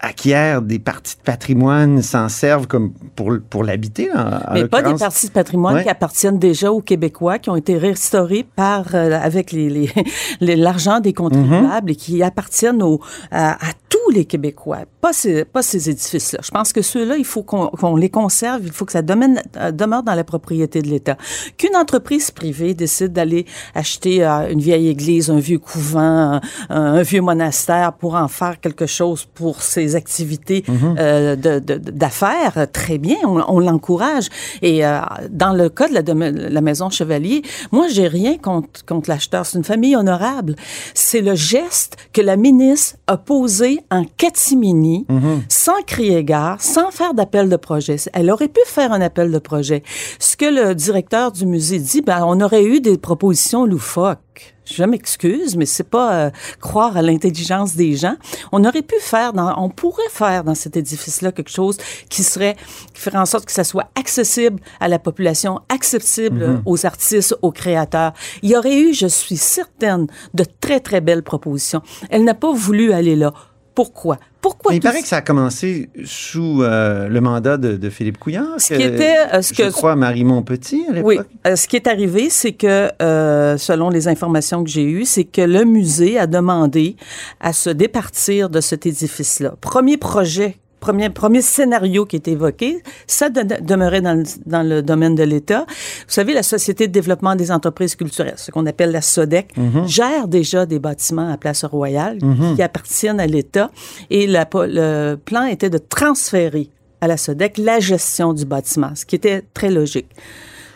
acquiert 0.00 0.62
des 0.62 0.78
parties 0.78 1.16
de 1.16 1.22
patrimoine, 1.22 2.02
s'en 2.02 2.28
servent 2.28 2.66
comme 2.66 2.92
pour, 3.16 3.32
pour 3.48 3.64
l'habiter. 3.64 4.10
en- 4.12 4.18
en 4.50 4.52
Mais 4.54 4.66
pas 4.66 4.82
des 4.82 4.94
parties 4.94 5.28
de 5.28 5.32
patrimoine 5.32 5.74
Ouais. 5.76 5.82
qui 5.82 5.88
appartiennent 5.88 6.38
déjà 6.38 6.70
aux 6.72 6.80
Québécois, 6.82 7.38
qui 7.38 7.50
ont 7.50 7.56
été 7.56 7.78
restaurées 7.78 8.44
par 8.56 8.94
euh, 8.94 9.18
avec 9.20 9.52
les, 9.52 9.68
les- 10.40 10.56
l'argent 10.56 11.00
des 11.00 11.12
contribuables 11.12 11.92
et 11.92 11.96
qui 11.96 12.22
appartiennent 12.22 12.82
aux, 12.82 13.00
à, 13.30 13.52
à 13.52 13.72
tous 13.88 14.10
les 14.12 14.24
Québécois, 14.26 14.80
pas 15.00 15.12
ces, 15.12 15.44
pas 15.44 15.62
ces 15.62 15.88
édifices-là. 15.88 16.40
Je 16.42 16.50
pense 16.50 16.72
que 16.72 16.82
ceux-là, 16.82 17.16
il 17.16 17.24
faut 17.24 17.42
qu'on, 17.42 17.68
qu'on 17.68 17.96
les 17.96 18.10
conserve, 18.10 18.60
il 18.64 18.72
faut 18.72 18.84
que 18.84 18.92
ça 18.92 19.02
domaine- 19.02 19.40
euh, 19.56 19.70
demeure 19.70 20.02
dans 20.02 20.14
la 20.14 20.24
propriété 20.24 20.82
de 20.82 20.88
l'État. 20.88 21.16
Qu'une 21.56 21.76
entreprise 21.76 22.30
privée 22.30 22.74
décide 22.74 23.12
d'aller 23.12 23.46
acheter 23.74 24.24
euh, 24.24 24.50
une 24.50 24.60
vieille 24.60 24.88
église, 24.88 25.30
un 25.30 25.38
vieux 25.38 25.58
couvent, 25.58 26.00
un, 26.34 26.40
un 26.70 27.02
vieux 27.02 27.13
monastère 27.20 27.92
pour 27.94 28.14
en 28.14 28.28
faire 28.28 28.60
quelque 28.60 28.86
chose 28.86 29.24
pour 29.34 29.62
ses 29.62 29.96
activités 29.96 30.64
Mhm. 30.68 30.96
euh, 30.98 31.36
d'affaires, 31.36 32.66
très 32.72 32.98
bien, 32.98 33.16
on, 33.24 33.42
on 33.48 33.60
l'encourage. 33.60 34.28
Et 34.62 34.84
euh, 34.86 34.98
dans 35.30 35.52
le 35.52 35.68
cas 35.68 35.88
de 35.88 35.94
la, 35.94 36.02
de 36.02 36.12
la 36.12 36.60
maison 36.60 36.90
Chevalier, 36.90 37.42
moi, 37.72 37.86
j'ai 37.88 38.08
rien 38.08 38.38
contre, 38.38 38.84
contre 38.84 39.08
l'acheteur. 39.10 39.46
C'est 39.46 39.58
une 39.58 39.64
famille 39.64 39.96
honorable. 39.96 40.56
C'est 40.94 41.20
le 41.20 41.34
geste 41.34 41.96
que 42.12 42.20
la 42.20 42.36
ministre 42.36 42.96
a 43.06 43.16
posé 43.16 43.80
en 43.90 44.04
catimini, 44.16 45.06
sans 45.48 45.82
crier 45.86 46.24
gare, 46.24 46.60
sans 46.60 46.90
faire 46.90 47.14
d'appel 47.14 47.48
de 47.48 47.56
projet. 47.56 47.96
Elle 48.12 48.30
aurait 48.30 48.48
pu 48.48 48.60
faire 48.66 48.92
un 48.92 49.00
appel 49.00 49.30
de 49.30 49.38
projet. 49.38 49.82
Ce 50.18 50.36
que 50.36 50.44
le 50.46 50.74
directeur 50.74 51.32
du 51.32 51.46
musée 51.46 51.78
dit, 51.78 52.02
ben, 52.02 52.24
on 52.26 52.40
aurait 52.40 52.64
eu 52.64 52.80
des 52.80 52.98
propositions 52.98 53.64
loufoques. 53.64 54.53
Je 54.64 54.84
m'excuse, 54.84 55.56
mais 55.56 55.66
c'est 55.66 55.88
pas 55.88 56.14
euh, 56.14 56.30
croire 56.60 56.96
à 56.96 57.02
l'intelligence 57.02 57.74
des 57.76 57.96
gens. 57.96 58.16
On 58.52 58.64
aurait 58.64 58.82
pu 58.82 58.96
faire, 59.00 59.32
dans, 59.32 59.54
on 59.62 59.68
pourrait 59.68 60.02
faire 60.10 60.42
dans 60.44 60.54
cet 60.54 60.76
édifice-là 60.76 61.32
quelque 61.32 61.50
chose 61.50 61.76
qui 62.08 62.22
serait, 62.22 62.56
qui 62.92 63.00
ferait 63.00 63.18
en 63.18 63.26
sorte 63.26 63.44
que 63.46 63.52
ça 63.52 63.64
soit 63.64 63.88
accessible 63.98 64.60
à 64.80 64.88
la 64.88 64.98
population, 64.98 65.60
accessible 65.68 66.46
Mhm. 66.46 66.62
aux 66.66 66.86
artistes, 66.86 67.36
aux 67.42 67.52
créateurs. 67.52 68.12
Il 68.42 68.50
y 68.50 68.56
aurait 68.56 68.78
eu, 68.78 68.94
je 68.94 69.06
suis 69.06 69.36
certaine, 69.36 70.06
de 70.32 70.44
très 70.60 70.80
très 70.80 71.00
belles 71.00 71.22
propositions. 71.22 71.82
Elle 72.10 72.24
n'a 72.24 72.34
pas 72.34 72.52
voulu 72.52 72.92
aller 72.92 73.16
là. 73.16 73.32
Pourquoi? 73.74 74.18
Pourquoi 74.40 74.70
Mais 74.72 74.76
il 74.76 74.80
paraît 74.80 75.02
que 75.02 75.08
ça 75.08 75.16
a 75.16 75.20
commencé 75.22 75.88
sous 76.04 76.62
euh, 76.62 77.08
le 77.08 77.20
mandat 77.20 77.56
de, 77.56 77.76
de 77.76 77.90
Philippe 77.90 78.18
Couillard. 78.18 78.46
Ce 78.58 78.74
qui 78.74 78.82
était, 78.82 79.16
euh, 79.32 79.42
ce 79.42 79.54
je 79.54 79.62
que- 79.62 79.70
crois, 79.72 79.96
Marie 79.96 80.22
Montpetit 80.24 80.84
à 80.88 80.92
l'époque. 80.92 81.06
Oui. 81.08 81.18
Euh, 81.46 81.56
ce 81.56 81.66
qui 81.66 81.76
est 81.76 81.86
arrivé, 81.86 82.28
c'est 82.30 82.52
que, 82.52 82.90
euh, 83.02 83.56
selon 83.56 83.88
les 83.90 84.06
informations 84.06 84.62
que 84.62 84.70
j'ai 84.70 84.84
eues, 84.84 85.04
c'est 85.06 85.24
que 85.24 85.40
le 85.40 85.64
musée 85.64 86.18
a 86.18 86.26
demandé 86.26 86.96
à 87.40 87.52
se 87.52 87.70
départir 87.70 88.50
de 88.50 88.60
cet 88.60 88.86
édifice-là. 88.86 89.54
Premier 89.60 89.96
projet. 89.96 90.56
Premier, 90.84 91.08
premier 91.08 91.40
scénario 91.40 92.04
qui 92.04 92.16
est 92.16 92.28
évoqué, 92.28 92.82
ça 93.06 93.30
de- 93.30 93.42
demeurait 93.64 94.02
dans 94.02 94.12
le, 94.18 94.24
dans 94.44 94.62
le 94.62 94.82
domaine 94.82 95.14
de 95.14 95.22
l'État. 95.22 95.64
Vous 95.68 96.12
savez, 96.18 96.34
la 96.34 96.42
Société 96.42 96.86
de 96.88 96.92
développement 96.92 97.34
des 97.36 97.50
entreprises 97.50 97.94
culturelles, 97.96 98.34
ce 98.36 98.50
qu'on 98.50 98.66
appelle 98.66 98.90
la 98.92 99.00
SODEC, 99.00 99.56
Mhm. 99.56 99.88
gère 99.88 100.28
déjà 100.28 100.66
des 100.66 100.78
bâtiments 100.78 101.30
à 101.32 101.38
Place 101.38 101.64
Royale 101.64 102.18
Mhm. 102.22 102.54
qui 102.56 102.62
appartiennent 102.62 103.18
à 103.20 103.26
l'État. 103.26 103.70
Et 104.10 104.26
la 104.26 104.44
le 104.52 105.14
plan 105.16 105.44
était 105.46 105.70
de 105.70 105.78
transférer 105.78 106.68
à 107.00 107.06
la 107.06 107.16
SODEC 107.16 107.56
la 107.58 107.80
gestion 107.80 108.34
du 108.34 108.44
bâtiment, 108.44 108.92
ce 108.94 109.06
qui 109.06 109.16
était 109.16 109.42
très 109.54 109.70
logique. 109.70 110.10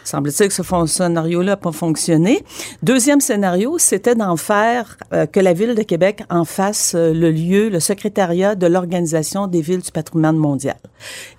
Semble-t-il 0.09 0.49
que 0.49 0.55
ce 0.55 0.62
scénario-là 0.87 1.53
n'a 1.53 1.57
pas 1.59 1.71
fonctionné. 1.71 2.43
Deuxième 2.83 3.21
scénario, 3.21 3.77
c'était 3.77 4.15
d'en 4.15 4.38
faire 4.38 4.97
euh, 5.12 5.27
que 5.27 5.38
la 5.38 5.53
Ville 5.53 5.75
de 5.75 5.83
Québec 5.83 6.23
en 6.31 6.47
fasse 6.47 6.95
euh, 6.95 7.12
le 7.12 7.31
lieu, 7.31 7.69
le 7.69 7.79
secrétariat 7.79 8.55
de 8.55 8.67
l'Organisation 8.67 9.49
des 9.49 9.61
villes 9.61 9.83
du 9.83 9.93
patrimoine 9.93 10.38
mondial. 10.38 10.79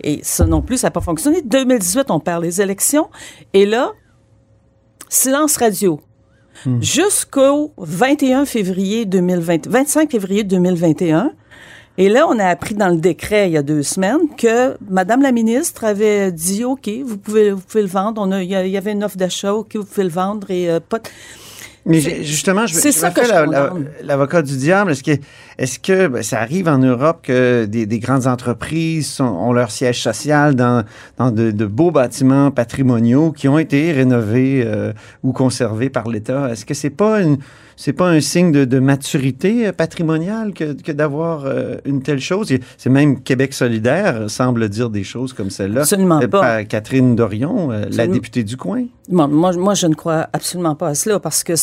Et 0.04 0.20
ça 0.22 0.46
non 0.46 0.62
plus, 0.62 0.78
ça 0.78 0.88
n'a 0.88 0.92
pas 0.92 1.02
fonctionné. 1.02 1.42
2018, 1.42 2.12
on 2.12 2.20
perd 2.20 2.44
les 2.44 2.62
élections. 2.62 3.10
Et 3.54 3.66
là, 3.66 3.94
silence 5.10 5.58
radio. 5.58 6.00
Jusqu'au 6.80 7.74
21 7.78 8.46
février 8.46 9.06
2020, 9.06 9.68
25 9.68 10.12
février 10.12 10.44
2021, 10.44 11.32
et 12.00 12.10
là, 12.10 12.26
on 12.28 12.40
a 12.40 12.46
appris 12.46 12.74
dans 12.74 12.88
le 12.90 12.98
décret 12.98 13.48
il 13.50 13.54
y 13.54 13.58
a 13.58 13.62
deux 13.62 13.84
semaines 13.84 14.30
que 14.38 14.76
Madame 14.90 15.22
la 15.22 15.32
ministre 15.32 15.84
avait 15.84 16.32
dit 16.32 16.64
OK, 16.64 16.90
vous 17.06 17.18
pouvez, 17.18 17.52
vous 17.52 17.62
pouvez 17.62 17.84
le 17.84 17.90
vendre. 17.90 18.22
On 18.26 18.32
a, 18.32 18.42
il 18.42 18.50
y 18.50 18.78
avait 18.78 18.94
une 18.94 19.04
offre 19.04 19.18
d'achat, 19.18 19.54
OK, 19.54 19.76
vous 19.76 19.84
pouvez 19.86 20.06
le 20.06 20.10
vendre 20.10 20.50
et 20.50 20.70
euh, 20.70 20.80
pas. 20.80 21.00
Mais 21.86 22.00
justement, 22.24 22.68
je, 22.68 22.76
c'est 22.76 22.92
ça 22.92 23.10
que 23.10 23.22
l'avocat 24.04 24.42
du 24.44 24.58
diable. 24.58 24.92
Est-ce 24.92 25.02
que, 25.02 25.18
est-ce 25.58 25.80
que 25.80 26.08
ben, 26.08 26.22
ça 26.22 26.40
arrive 26.40 26.68
en 26.68 26.78
Europe 26.78 27.20
que 27.24 27.66
des, 27.66 27.86
des 27.86 28.00
grandes 28.00 28.28
entreprises 28.28 29.08
sont- 29.10 29.24
ont 29.24 29.54
leur 29.54 29.72
siège 29.72 30.02
social 30.04 30.56
dans, 30.56 30.84
dans 31.18 31.32
de, 31.32 31.52
de 31.52 31.66
beaux 31.66 31.90
bâtiments 31.90 32.52
patrimoniaux 32.52 33.32
qui 33.32 33.48
ont 33.48 33.58
été 33.58 33.92
rénovés 33.92 34.62
euh, 34.66 34.94
ou 35.24 35.32
conservés 35.32 35.90
par 35.90 36.10
l'État? 36.10 36.50
Est-ce 36.52 36.66
que 36.66 36.74
c'est 36.74 36.92
pas 36.92 37.22
une 37.22 37.38
c'est 37.82 37.94
pas 37.94 38.10
un 38.10 38.20
signe 38.20 38.52
de, 38.52 38.66
de 38.66 38.80
maturité 38.80 39.68
euh, 39.68 39.72
patrimoniale 39.72 40.54
que, 40.54 40.74
que 40.74 40.92
d'avoir 40.92 41.46
euh, 41.46 41.78
une 41.86 42.02
telle 42.02 42.20
chose? 42.20 42.54
C'est 42.78 42.90
même 42.90 43.22
Québec 43.24 43.54
solidaire 43.54 44.30
semble 44.30 44.68
dire 44.68 44.90
des 44.90 45.06
choses 45.06 45.32
comme 45.32 45.50
celle-là. 45.50 45.82
Absolument 45.82 46.20
Euh, 46.22 46.28
pas. 46.28 46.42
par 46.42 46.68
Catherine 46.68 47.16
Dorion, 47.16 47.70
la 47.70 48.06
députée 48.06 48.44
du 48.44 48.58
coin. 48.58 48.84
Moi, 49.08 49.28
moi, 49.28 49.54
moi, 49.54 49.74
je 49.76 49.88
ne 49.88 49.96
crois 49.96 50.28
absolument 50.34 50.76
pas 50.76 50.90
à 50.90 50.96
cela 50.96 51.22
parce 51.22 51.44
que 51.44 51.54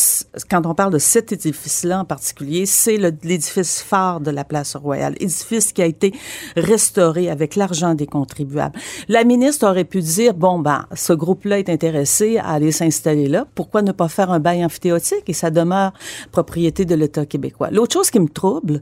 quand 0.49 0.65
on 0.65 0.75
parle 0.75 0.93
de 0.95 0.99
cet 0.99 1.33
édifice-là 1.33 2.01
en 2.01 2.05
particulier, 2.07 2.65
c'est 2.65 2.97
l'édifice 2.97 3.83
phare 3.83 4.21
de 4.21 4.31
la 4.31 4.45
place 4.45 4.75
royale, 4.75 5.15
édifice 5.21 5.73
qui 5.75 5.83
a 5.83 5.87
été 5.87 6.15
restauré 6.57 7.29
avec 7.29 7.57
l'argent 7.57 7.95
des 7.95 8.07
contribuables. 8.07 8.79
La 9.09 9.25
ministre 9.25 9.69
aurait 9.69 9.85
pu 9.85 10.01
dire 10.01 10.33
bon 10.33 10.59
ben, 10.61 10.87
ce 10.95 11.13
groupe-là 11.13 11.59
est 11.59 11.69
intéressé 11.69 12.39
à 12.39 12.53
aller 12.53 12.73
s'installer 12.73 13.29
là. 13.29 13.47
Pourquoi 13.55 13.83
ne 13.83 13.93
pas 13.93 14.09
faire 14.09 14.31
un 14.31 14.41
bail 14.41 14.65
amphithéotique? 14.65 15.25
Et 15.29 15.35
ça 15.35 15.51
demeure 15.51 15.93
propriété 16.33 16.85
de 16.85 16.95
l'État 16.95 17.27
québécois. 17.27 17.71
L'autre 17.71 17.95
chose 17.95 18.11
qui 18.11 18.21
me 18.21 18.29
trouble, 18.29 18.81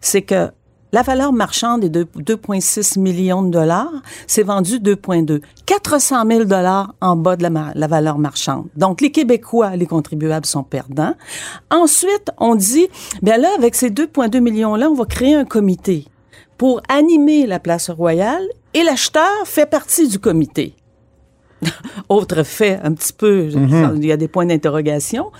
c'est 0.00 0.22
que 0.22 0.50
la 0.92 1.02
valeur 1.02 1.32
marchande 1.32 1.84
est 1.84 1.88
de 1.88 2.04
2,6 2.04 2.98
millions 2.98 3.42
de 3.42 3.50
dollars. 3.50 3.92
C'est 4.26 4.44
vendu 4.44 4.78
2,2. 4.78 5.42
400 5.66 6.24
000 6.26 6.44
dollars 6.44 6.94
en 7.00 7.16
bas 7.16 7.36
de 7.36 7.42
la, 7.42 7.72
la 7.74 7.86
valeur 7.86 8.18
marchande. 8.18 8.66
Donc, 8.76 9.00
les 9.00 9.10
Québécois, 9.10 9.76
les 9.76 9.86
contribuables 9.86 10.46
sont 10.46 10.62
perdants. 10.62 11.14
Ensuite, 11.70 12.30
on 12.38 12.54
dit, 12.54 12.86
bien 13.20 13.36
là, 13.36 13.48
avec 13.58 13.74
ces 13.74 13.90
2,2 13.90 14.40
millions-là, 14.40 14.88
on 14.88 14.94
va 14.94 15.04
créer 15.04 15.34
un 15.34 15.44
comité 15.44 16.06
pour 16.56 16.80
animer 16.88 17.46
la 17.46 17.58
place 17.58 17.90
royale 17.90 18.46
et 18.72 18.82
l'acheteur 18.82 19.44
fait 19.44 19.66
partie 19.66 20.08
du 20.08 20.18
comité. 20.18 20.74
Autre 22.08 22.42
fait, 22.42 22.78
un 22.82 22.92
petit 22.92 23.12
peu, 23.12 23.50
Mhm. 23.54 23.94
il 23.96 24.06
y 24.06 24.12
a 24.12 24.16
des 24.16 24.28
points 24.28 24.46
d'interrogation. 24.46 25.30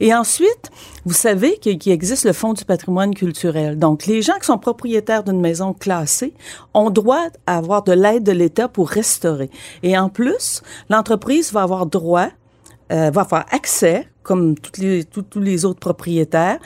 Et 0.00 0.14
ensuite, 0.14 0.70
vous 1.04 1.12
savez 1.14 1.56
qu'il 1.58 1.78
existe 1.92 2.24
le 2.24 2.32
Fonds 2.32 2.52
du 2.54 2.64
patrimoine 2.64 3.14
culturel. 3.14 3.78
Donc, 3.78 4.06
les 4.06 4.22
gens 4.22 4.34
qui 4.40 4.46
sont 4.46 4.58
propriétaires 4.58 5.22
d'une 5.24 5.40
maison 5.40 5.72
classée 5.72 6.32
ont 6.74 6.90
droit 6.90 7.26
à 7.46 7.58
avoir 7.58 7.82
de 7.84 7.92
l'aide 7.92 8.24
de 8.24 8.32
l'État 8.32 8.68
pour 8.68 8.88
restaurer. 8.88 9.50
Et 9.82 9.96
en 9.98 10.08
plus, 10.08 10.62
l'entreprise 10.90 11.52
va 11.52 11.62
avoir 11.62 11.86
droit, 11.86 12.28
euh, 12.92 13.10
va 13.10 13.22
avoir 13.22 13.44
accès, 13.50 14.08
comme 14.22 14.58
toutes 14.58 14.78
les, 14.78 15.04
tous- 15.04 15.22
tous 15.22 15.40
les 15.40 15.64
autres 15.64 15.78
propriétaires, 15.80 16.58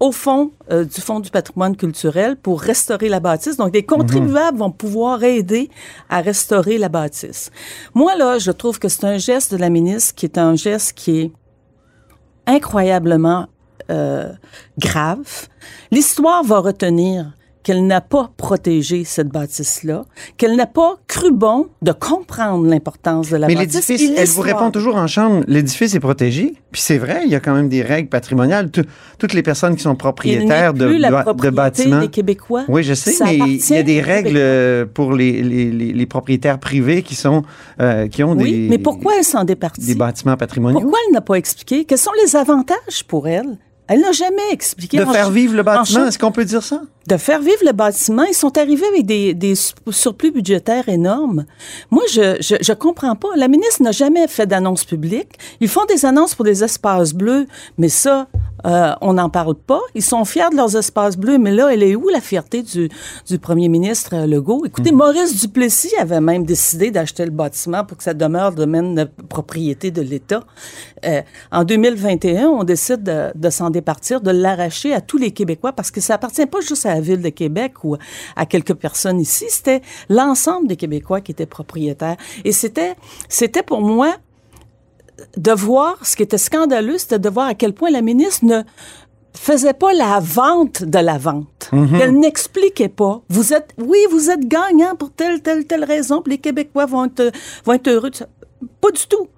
au 0.00 0.12
fond 0.12 0.52
euh, 0.70 0.84
du 0.84 1.00
Fonds 1.00 1.20
du 1.20 1.30
patrimoine 1.30 1.76
culturel 1.76 2.36
pour 2.36 2.60
restaurer 2.60 3.08
la 3.08 3.20
bâtisse. 3.20 3.58
Donc, 3.58 3.74
les 3.74 3.84
contribuables 3.84 4.58
vont 4.58 4.70
pouvoir 4.70 5.22
aider 5.22 5.70
à 6.08 6.20
restaurer 6.20 6.78
la 6.78 6.88
bâtisse. 6.88 7.50
Moi, 7.94 8.16
là, 8.16 8.38
je 8.38 8.50
trouve 8.50 8.78
que 8.78 8.88
c'est 8.88 9.04
un 9.04 9.18
geste 9.18 9.52
de 9.52 9.58
la 9.58 9.68
ministre 9.68 10.14
qui 10.14 10.24
est 10.24 10.38
un 10.38 10.56
geste 10.56 10.94
qui 10.94 11.20
est 11.20 11.32
incroyablement 12.46 13.46
euh, 13.90 14.32
grave. 14.78 15.48
L'histoire 15.90 16.42
va 16.44 16.60
retenir 16.60 17.32
qu'elle 17.62 17.86
n'a 17.86 18.00
pas 18.00 18.30
protégé 18.36 19.04
cette 19.04 19.28
bâtisse-là, 19.28 20.04
qu'elle 20.36 20.56
n'a 20.56 20.66
pas 20.66 20.96
cru 21.08 21.30
bon 21.32 21.68
de 21.82 21.92
comprendre 21.92 22.66
l'importance 22.66 23.30
de 23.30 23.36
la 23.36 23.46
Mais 23.48 23.54
bâtisse. 23.54 23.88
l'édifice, 23.88 24.10
et 24.10 24.14
elle 24.20 24.28
vous 24.28 24.40
répond 24.42 24.70
toujours 24.70 24.96
en 24.96 25.06
chambre, 25.06 25.44
l'édifice 25.46 25.94
est 25.94 26.00
protégé. 26.00 26.54
Puis 26.72 26.80
c'est 26.80 26.98
vrai, 26.98 27.22
il 27.26 27.30
y 27.30 27.34
a 27.34 27.40
quand 27.40 27.54
même 27.54 27.68
des 27.68 27.82
règles 27.82 28.08
patrimoniales. 28.08 28.70
Tout- 28.70 28.84
toutes 29.18 29.34
les 29.34 29.42
personnes 29.42 29.76
qui 29.76 29.82
sont 29.82 29.94
propriétaires 29.96 30.72
Il 30.74 30.78
de, 30.78 30.84
la 30.86 31.22
de- 31.24 31.50
bâtiments. 31.50 32.00
des 32.00 32.08
Québécois. 32.08 32.64
Oui, 32.68 32.82
je 32.82 32.94
sais, 32.94 33.12
Ça 33.12 33.24
mais 33.26 33.36
il 33.36 33.70
y 33.70 33.76
a 33.76 33.82
des 33.82 34.00
règles 34.00 34.36
euh, 34.36 34.86
pour 34.86 35.12
les, 35.12 35.42
les, 35.42 35.70
les, 35.70 35.92
les 35.92 36.06
propriétaires 36.06 36.58
privés 36.58 37.02
qui 37.02 37.14
sont 37.14 37.42
euh, 37.80 38.08
qui 38.08 38.22
ont 38.24 38.32
Oui, 38.36 38.52
des, 38.52 38.68
mais 38.68 38.78
pourquoi 38.78 39.14
elle 39.18 39.24
s'en 39.24 39.44
départit? 39.44 39.84
des 39.84 39.94
bâtiments 39.94 40.36
patrimoniaux? 40.36 40.80
Pourquoi 40.80 40.98
elle 41.08 41.14
n'a 41.14 41.20
pas 41.20 41.34
expliqué? 41.34 41.84
Quels 41.84 41.98
sont 41.98 42.10
les 42.24 42.36
avantages 42.36 43.04
pour 43.06 43.28
elle? 43.28 43.58
Elle 43.92 44.00
n'a 44.02 44.12
jamais 44.12 44.52
expliqué. 44.52 44.98
De 44.98 45.04
faire 45.04 45.30
vivre 45.32 45.52
le 45.54 45.62
en 45.62 45.64
bâtiment, 45.64 46.06
est-ce 46.06 46.16
qu'on 46.18 46.30
peut 46.30 46.44
dire 46.44 46.62
ça? 46.62 46.82
de 47.08 47.16
faire 47.16 47.40
vivre 47.40 47.64
le 47.66 47.72
bâtiment. 47.72 48.22
Ils 48.22 48.34
sont 48.34 48.56
arrivés 48.56 48.86
avec 48.86 49.04
des, 49.04 49.34
des 49.34 49.56
su- 49.56 49.74
surplus 49.90 50.30
budgétaires 50.30 50.88
énormes. 50.88 51.44
Moi, 51.90 52.04
je, 52.12 52.36
je, 52.40 52.54
je 52.60 52.72
comprends 52.72 53.16
pas. 53.16 53.30
La 53.34 53.48
ministre 53.48 53.82
n'a 53.82 53.90
jamais 53.90 54.28
fait 54.28 54.46
d'annonce 54.46 54.84
publique. 54.84 55.32
Ils 55.60 55.68
font 55.68 55.84
des 55.86 56.04
annonces 56.04 56.36
pour 56.36 56.44
des 56.44 56.62
espaces 56.62 57.12
bleus, 57.12 57.48
mais 57.78 57.88
ça, 57.88 58.28
euh, 58.66 58.92
on 59.00 59.14
n'en 59.14 59.30
parle 59.30 59.54
pas. 59.54 59.80
Ils 59.94 60.02
sont 60.02 60.24
fiers 60.24 60.50
de 60.50 60.56
leurs 60.56 60.76
espaces 60.76 61.16
bleus, 61.16 61.38
mais 61.38 61.50
là, 61.50 61.72
elle 61.72 61.82
est 61.82 61.94
où 61.94 62.08
la 62.08 62.20
fierté 62.20 62.62
du, 62.62 62.88
du 63.26 63.38
premier 63.38 63.68
ministre 63.68 64.14
euh, 64.14 64.26
Legault? 64.26 64.64
Écoutez, 64.66 64.92
Maurice 64.92 65.40
Duplessis 65.40 65.94
avait 65.98 66.20
même 66.20 66.44
décidé 66.44 66.90
d'acheter 66.90 67.24
le 67.24 67.30
bâtiment 67.30 67.84
pour 67.84 67.96
que 67.96 68.02
ça 68.02 68.14
demeure 68.14 68.52
domaine 68.52 68.94
de 68.94 69.08
propriété 69.28 69.90
de 69.90 70.02
l'État. 70.02 70.44
Euh, 71.04 71.22
en 71.50 71.64
2021, 71.64 72.48
on 72.48 72.64
décide 72.64 73.02
de, 73.02 73.30
de 73.34 73.50
s'en 73.50 73.70
départir, 73.70 74.20
de 74.20 74.30
l'arracher 74.30 74.92
à 74.92 75.00
tous 75.00 75.18
les 75.18 75.30
Québécois 75.30 75.72
parce 75.72 75.90
que 75.90 76.00
ça 76.00 76.14
appartient 76.14 76.46
pas 76.46 76.60
juste 76.60 76.86
à 76.86 76.94
la 76.94 77.00
ville 77.00 77.22
de 77.22 77.28
Québec 77.28 77.84
ou 77.84 77.96
à 78.36 78.46
quelques 78.46 78.74
personnes 78.74 79.20
ici, 79.20 79.46
c'était 79.48 79.82
l'ensemble 80.08 80.68
des 80.68 80.76
Québécois 80.76 81.20
qui 81.20 81.32
étaient 81.32 81.46
propriétaires. 81.46 82.16
Et 82.44 82.52
c'était, 82.52 82.94
c'était 83.28 83.62
pour 83.62 83.80
moi 83.80 84.16
de 85.36 85.52
voir, 85.52 85.98
ce 86.04 86.16
qui 86.16 86.22
était 86.22 86.38
scandaleux, 86.38 86.98
c'était 86.98 87.18
de 87.18 87.28
voir 87.28 87.48
à 87.48 87.54
quel 87.54 87.72
point 87.72 87.90
la 87.90 88.02
ministre 88.02 88.44
ne 88.44 88.62
faisait 89.34 89.74
pas 89.74 89.92
la 89.92 90.20
vente 90.20 90.82
de 90.82 90.98
la 90.98 91.18
vente. 91.18 91.68
Mhm. 91.72 91.94
Elle 92.00 92.18
n'expliquait 92.18 92.88
pas. 92.88 93.22
Vous 93.28 93.52
êtes, 93.52 93.70
oui, 93.78 93.98
vous 94.10 94.30
êtes 94.30 94.46
gagnant 94.46 94.96
pour 94.96 95.12
telle, 95.12 95.40
telle, 95.40 95.66
telle 95.66 95.84
raison, 95.84 96.22
puis 96.22 96.32
les 96.32 96.38
Québécois 96.38 96.86
vont 96.86 97.04
être, 97.04 97.32
vont 97.64 97.74
être 97.74 97.88
heureux. 97.88 98.10
Pas 98.80 98.90
du 98.90 99.06
tout. 99.06 99.28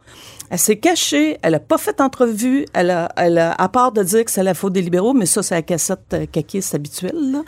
Elle 0.53 0.59
s'est 0.59 0.77
cachée, 0.77 1.39
elle 1.41 1.55
a 1.55 1.61
pas 1.61 1.79
fait 1.79 1.97
d'entrevue, 1.97 2.67
elle 2.75 2.91
a, 2.91 3.09
elle 3.17 3.39
a, 3.39 3.53
à 3.53 3.69
part 3.71 3.91
de 3.91 4.03
dire 4.03 4.23
que 4.23 4.31
c'est 4.31 4.43
la 4.43 4.53
faute 4.53 4.75
des 4.75 4.83
libéraux, 4.83 5.15
mais 5.15 5.25
ça, 5.25 5.43
c'est 5.43 5.55
la 5.55 5.63
cassette 5.63 6.01
euh, 6.13 6.27
caquiste 6.31 6.75
habituelle, 6.75 7.17
là. 7.33 7.39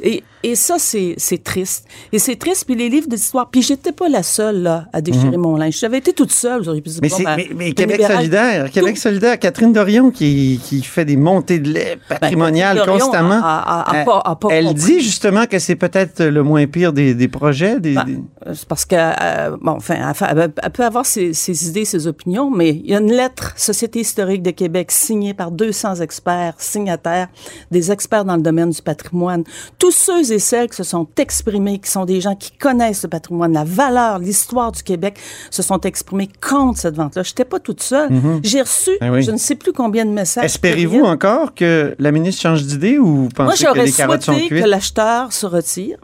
Et, 0.00 0.22
et 0.42 0.54
ça, 0.54 0.74
c'est, 0.78 1.16
triste. 1.42 1.86
Et 2.12 2.18
c'est 2.18 2.36
triste, 2.36 2.66
puis 2.66 2.74
les 2.74 2.90
livres 2.90 3.08
d'histoire. 3.08 3.48
Puis 3.50 3.62
j'étais 3.62 3.92
pas 3.92 4.10
la 4.10 4.22
seule, 4.22 4.60
là, 4.62 4.84
à 4.92 5.00
déchirer 5.00 5.36
Mhm. 5.38 5.40
mon 5.42 5.56
linge. 5.56 5.78
J'avais 5.78 5.96
été 5.96 6.12
toute 6.12 6.30
seule. 6.30 6.62
J'aurais 6.62 6.82
pu 6.82 6.90
dire, 6.90 6.98
Mais, 7.00 7.08
bon, 7.08 7.16
ben, 7.24 7.40
mais, 7.56 7.72
Québec 7.72 8.02
solidaire, 8.06 8.70
Québec 8.70 8.98
solidaire, 8.98 9.38
Catherine 9.38 9.72
Dorion 9.72 10.10
qui, 10.10 10.60
qui 10.62 10.82
fait 10.82 11.06
des 11.06 11.16
montées 11.16 11.58
de 11.58 11.70
lait 11.72 11.96
patrimoniales 12.06 12.76
Ben, 12.76 12.84
Dorion 12.84 13.04
constamment. 13.06 13.40
a- 13.42 13.82
a- 13.82 14.00
a 14.00 14.04
pas- 14.04 14.22
a 14.26 14.36
pas 14.36 14.48
elle 14.50 14.74
dit 14.74 15.00
justement 15.00 15.46
que 15.46 15.58
c'est 15.58 15.76
peut-être 15.76 16.22
le 16.22 16.42
moins 16.42 16.66
pire 16.66 16.92
des, 16.92 17.14
des 17.14 17.28
projets. 17.28 17.80
Des, 17.80 17.94
Ben, 17.94 18.04
des- 18.04 18.18
C'est 18.54 18.66
parce 18.68 18.84
que, 18.84 18.96
euh, 18.98 19.56
bon, 19.60 19.72
enfin, 19.72 19.94
elle, 20.06 20.14
fait- 20.14 20.26
elle- 20.28 20.52
elle 20.62 20.70
peut 20.70 20.84
avoir 20.84 21.06
ses, 21.06 21.32
ses 21.32 21.68
idées, 21.68 21.84
ses 21.86 22.06
opinions, 22.08 22.41
mais 22.50 22.70
il 22.70 22.90
y 22.90 22.94
a 22.94 22.98
une 23.00 23.12
lettre 23.12 23.52
Société 23.56 24.00
historique 24.00 24.42
de 24.42 24.50
Québec 24.50 24.90
signée 24.90 25.34
par 25.34 25.50
200 25.50 25.96
experts, 25.96 26.54
signataires, 26.58 27.28
des 27.70 27.90
experts 27.92 28.24
dans 28.24 28.36
le 28.36 28.42
domaine 28.42 28.70
du 28.70 28.82
patrimoine. 28.82 29.44
Tous 29.78 29.90
ceux 29.90 30.32
et 30.32 30.38
celles 30.38 30.68
qui 30.68 30.76
se 30.76 30.84
sont 30.84 31.06
exprimés, 31.18 31.78
qui 31.78 31.90
sont 31.90 32.04
des 32.04 32.20
gens 32.20 32.34
qui 32.34 32.52
connaissent 32.52 33.02
le 33.02 33.08
patrimoine, 33.08 33.52
la 33.52 33.64
valeur, 33.64 34.18
l'histoire 34.18 34.72
du 34.72 34.82
Québec, 34.82 35.18
se 35.50 35.62
sont 35.62 35.80
exprimés 35.80 36.28
contre 36.40 36.78
cette 36.80 36.96
vente-là. 36.96 37.22
Je 37.22 37.30
n'étais 37.30 37.44
pas 37.44 37.58
toute 37.60 37.82
seule. 37.82 38.10
Mhm. 38.10 38.40
J'ai 38.42 38.60
reçu, 38.62 38.90
Ben 39.00 39.12
oui. 39.12 39.22
je 39.22 39.30
ne 39.30 39.36
sais 39.36 39.54
plus 39.54 39.72
combien 39.72 40.04
de 40.04 40.10
messages. 40.10 40.44
Espérez-vous 40.44 41.04
encore 41.04 41.54
que 41.54 41.94
la 41.98 42.12
ministre 42.12 42.42
change 42.42 42.64
d'idée 42.64 42.98
ou 42.98 43.06
Moi, 43.22 43.28
pensez 43.34 43.64
que 43.64 43.70
j'aurais 43.74 43.86
souhaité 43.86 44.48
que 44.48 44.54
l'acheteur 44.68 45.32
se 45.32 45.46
retire. 45.46 45.98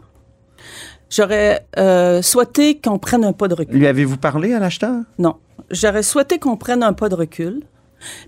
J'aurais 1.09 1.65
euh, 1.77 2.21
souhaité 2.21 2.79
qu'on 2.79 2.99
prenne 2.99 3.23
un 3.23 3.33
pas 3.33 3.47
de 3.47 3.55
recul. 3.55 3.75
Lui 3.75 3.87
avez-vous 3.87 4.17
parlé 4.17 4.53
à 4.53 4.59
l'acheteur? 4.59 5.01
Non. 5.17 5.35
J'aurais 5.71 6.03
souhaité 6.03 6.39
qu'on 6.39 6.57
prenne 6.57 6.83
un 6.83 6.93
pas 6.93 7.09
de 7.09 7.15
recul. 7.15 7.61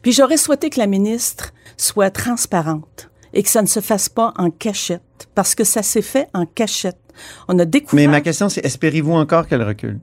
Puis 0.02 0.12
j'aurais 0.12 0.38
souhaité 0.38 0.70
que 0.70 0.80
la 0.80 0.88
ministre 0.88 1.54
soit 1.78 2.12
transparente 2.12 3.10
et 3.34 3.44
que 3.44 3.50
ça 3.50 3.62
ne 3.62 3.68
se 3.68 3.80
fasse 3.80 4.10
pas 4.10 4.34
en 4.38 4.50
cachette, 4.52 5.30
parce 5.36 5.56
que 5.56 5.64
ça 5.64 5.84
s'est 5.84 6.02
fait 6.02 6.28
en 6.34 6.46
cachette. 6.46 7.00
On 7.48 7.58
a 7.60 7.66
découvert. 7.66 8.06
Mais 8.06 8.12
ma 8.12 8.22
question, 8.22 8.50
c'est 8.50 8.66
espérez-vous 8.66 9.14
encore 9.14 9.48
qu'elle 9.48 9.64
recule? 9.64 10.00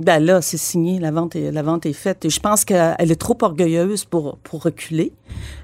Ben 0.00 0.24
là, 0.24 0.40
c'est 0.40 0.56
signé, 0.56 1.00
la 1.00 1.10
vente 1.10 1.34
est, 1.34 1.50
la 1.50 1.62
vente 1.62 1.84
est 1.84 1.92
faite. 1.92 2.24
Et 2.24 2.30
je 2.30 2.40
pense 2.40 2.64
qu'elle 2.64 2.94
est 2.98 3.20
trop 3.20 3.36
orgueilleuse 3.42 4.04
pour, 4.04 4.38
pour 4.38 4.62
reculer. 4.62 5.12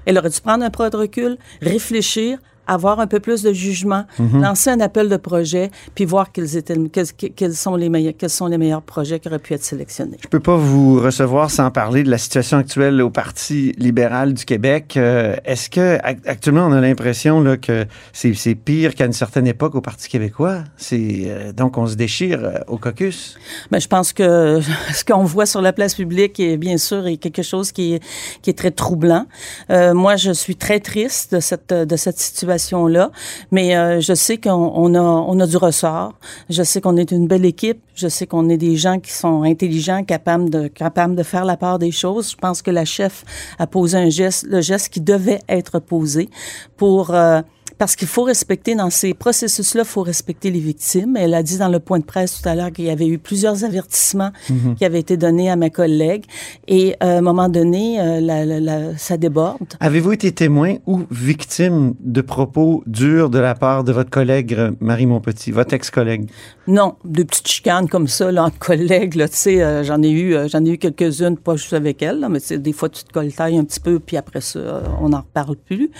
Elle 0.05 0.17
aurait 0.17 0.29
dû 0.29 0.41
prendre 0.41 0.63
un 0.63 0.69
pas 0.69 0.89
de 0.89 0.97
recul, 0.97 1.37
réfléchir, 1.61 2.39
avoir 2.67 2.99
un 2.99 3.07
peu 3.07 3.19
plus 3.19 3.41
de 3.43 3.53
jugement, 3.53 4.05
Mhm. 4.19 4.41
lancer 4.41 4.69
un 4.69 4.79
appel 4.79 5.09
de 5.09 5.17
projet, 5.17 5.71
puis 5.93 6.05
voir 6.05 6.31
quels, 6.31 6.57
étaient, 6.57 6.77
quels, 6.91 7.07
quels 7.35 7.53
sont 7.55 7.75
les 7.75 7.89
meilleurs, 7.89 8.13
quels 8.17 8.29
sont 8.29 8.47
les 8.47 8.57
meilleurs 8.57 8.81
projets 8.81 9.19
qui 9.19 9.27
auraient 9.27 9.39
pu 9.39 9.53
être 9.53 9.63
sélectionnés. 9.63 10.17
Je 10.21 10.27
peux 10.27 10.39
pas 10.39 10.55
vous 10.57 10.99
recevoir 10.99 11.51
sans 11.51 11.71
parler 11.71 12.03
de 12.03 12.09
la 12.09 12.17
situation 12.17 12.57
actuelle 12.57 13.01
au 13.01 13.09
Parti 13.09 13.73
libéral 13.77 14.33
du 14.33 14.45
Québec. 14.45 14.95
Euh, 14.97 15.35
Est-ce 15.45 15.69
que 15.69 15.97
ac- 15.99 16.25
actuellement 16.27 16.65
on 16.67 16.71
a 16.71 16.81
l'impression 16.81 17.41
là, 17.41 17.57
que 17.57 17.85
c'est 18.13 18.55
pire 18.55 18.95
qu'à 18.95 19.05
une 19.05 19.13
certaine 19.13 19.47
époque 19.47 19.75
au 19.75 19.81
Parti 19.81 20.09
québécois? 20.09 20.63
C'est 20.77 21.23
euh, 21.25 21.51
donc 21.53 21.77
on 21.77 21.87
se 21.87 21.95
déchire 21.95 22.39
euh, 22.43 22.59
au 22.67 22.77
caucus? 22.77 23.37
Ben, 23.71 23.79
je 23.79 23.87
pense 23.87 24.13
que 24.13 24.59
ce 24.93 25.03
qu'on 25.05 25.23
voit 25.23 25.45
sur 25.45 25.61
la 25.61 25.73
place 25.73 25.95
publique 25.95 26.39
est 26.39 26.57
bien 26.57 26.77
sûr 26.77 27.07
est 27.07 27.17
quelque 27.17 27.41
chose 27.43 27.71
qui 27.71 27.93
est, 27.95 28.03
qui 28.41 28.49
est 28.49 28.53
très 28.57 28.71
troublant. 28.71 29.25
Moi, 29.69 30.15
je 30.15 30.31
suis 30.31 30.55
très 30.55 30.79
triste 30.79 31.33
de 31.33 31.39
cette 31.39 31.73
de 31.73 31.95
cette 31.95 32.19
situation-là, 32.57 33.11
mais 33.51 33.75
euh, 33.75 34.01
je 34.01 34.13
sais 34.13 34.37
qu'on 34.37 34.51
on 34.51 34.95
a 34.95 35.01
on 35.01 35.39
a 35.39 35.47
du 35.47 35.57
ressort. 35.57 36.13
Je 36.49 36.63
sais 36.63 36.81
qu'on 36.81 36.97
est 36.97 37.11
une 37.11 37.27
belle 37.27 37.45
équipe. 37.45 37.79
Je 37.95 38.07
sais 38.07 38.27
qu'on 38.27 38.49
est 38.49 38.57
des 38.57 38.75
gens 38.75 38.99
qui 38.99 39.11
sont 39.11 39.43
intelligents, 39.43 40.03
capables 40.03 40.49
de 40.49 40.67
capables 40.67 41.15
de 41.15 41.23
faire 41.23 41.45
la 41.45 41.57
part 41.57 41.79
des 41.79 41.91
choses. 41.91 42.31
Je 42.31 42.35
pense 42.35 42.61
que 42.61 42.71
la 42.71 42.85
chef 42.85 43.23
a 43.59 43.67
posé 43.67 43.97
un 43.97 44.09
geste, 44.09 44.45
le 44.47 44.61
geste 44.61 44.89
qui 44.89 45.01
devait 45.01 45.39
être 45.47 45.79
posé 45.79 46.29
pour 46.77 47.13
euh, 47.13 47.41
parce 47.77 47.95
qu'il 47.95 48.07
faut 48.07 48.23
respecter 48.23 48.75
dans 48.75 48.89
ces 48.89 49.13
processus-là, 49.13 49.81
il 49.83 49.87
faut 49.87 50.01
respecter 50.01 50.51
les 50.51 50.59
victimes. 50.59 51.17
Elle 51.17 51.33
a 51.33 51.43
dit 51.43 51.57
dans 51.57 51.67
le 51.69 51.79
point 51.79 51.99
de 51.99 52.05
presse 52.05 52.41
tout 52.41 52.47
à 52.49 52.55
l'heure 52.55 52.71
qu'il 52.71 52.85
y 52.85 52.89
avait 52.89 53.07
eu 53.07 53.17
plusieurs 53.17 53.63
avertissements 53.63 54.31
Mhm. 54.49 54.75
qui 54.75 54.85
avaient 54.85 54.99
été 54.99 55.17
donnés 55.17 55.49
à 55.49 55.55
ma 55.55 55.69
collègue. 55.69 56.25
Et 56.67 56.95
euh, 57.03 57.15
à 57.15 57.17
un 57.17 57.21
moment 57.21 57.49
donné, 57.49 57.99
euh, 57.99 58.19
la, 58.21 58.45
la- 58.45 58.59
la- 58.59 58.97
ça 58.97 59.17
déborde. 59.17 59.73
Avez-vous 59.79 60.11
été 60.13 60.31
témoin 60.31 60.75
ou 60.85 61.03
victime 61.11 61.93
de 61.99 62.21
propos 62.21 62.83
durs 62.85 63.29
de 63.29 63.39
la 63.39 63.55
part 63.55 63.83
de 63.83 63.91
votre 63.91 64.09
collègue 64.09 64.53
euh, 64.53 64.71
Marie 64.79 65.05
Monpetit, 65.05 65.51
votre 65.51 65.73
ex-collègue? 65.73 66.29
Non, 66.67 66.95
de 67.03 67.23
petites 67.23 67.47
chicanes 67.47 67.87
comme 67.89 68.07
ça, 68.07 68.31
là, 68.31 68.45
entre 68.45 68.57
collègues, 68.59 69.15
là, 69.15 69.27
tu 69.27 69.35
sais, 69.37 69.61
euh, 69.61 69.83
j'en 69.83 70.01
ai 70.01 70.09
eu, 70.11 70.35
j'en 70.49 70.63
ai 70.65 70.69
eu 70.71 70.77
quelques-unes, 70.77 71.37
pas 71.37 71.55
juste 71.55 71.73
avec 71.73 72.01
elle, 72.01 72.19
là, 72.21 72.29
mais 72.29 72.39
des 72.57 72.73
fois, 72.73 72.89
tu 72.89 73.03
te 73.03 73.11
coltailles 73.13 73.57
un 73.57 73.63
petit 73.63 73.79
peu, 73.79 73.99
puis 73.99 74.17
après 74.17 74.41
ça, 74.41 74.83
on 75.01 75.09
n'en 75.09 75.19
reparle 75.19 75.55
plus. 75.57 75.91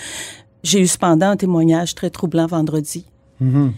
J'ai 0.66 0.80
eu 0.80 0.88
cependant 0.88 1.30
un 1.30 1.36
témoignage 1.36 1.94
très 1.94 2.10
troublant 2.10 2.46
vendredi. 2.46 3.04
Mhm. 3.38 3.72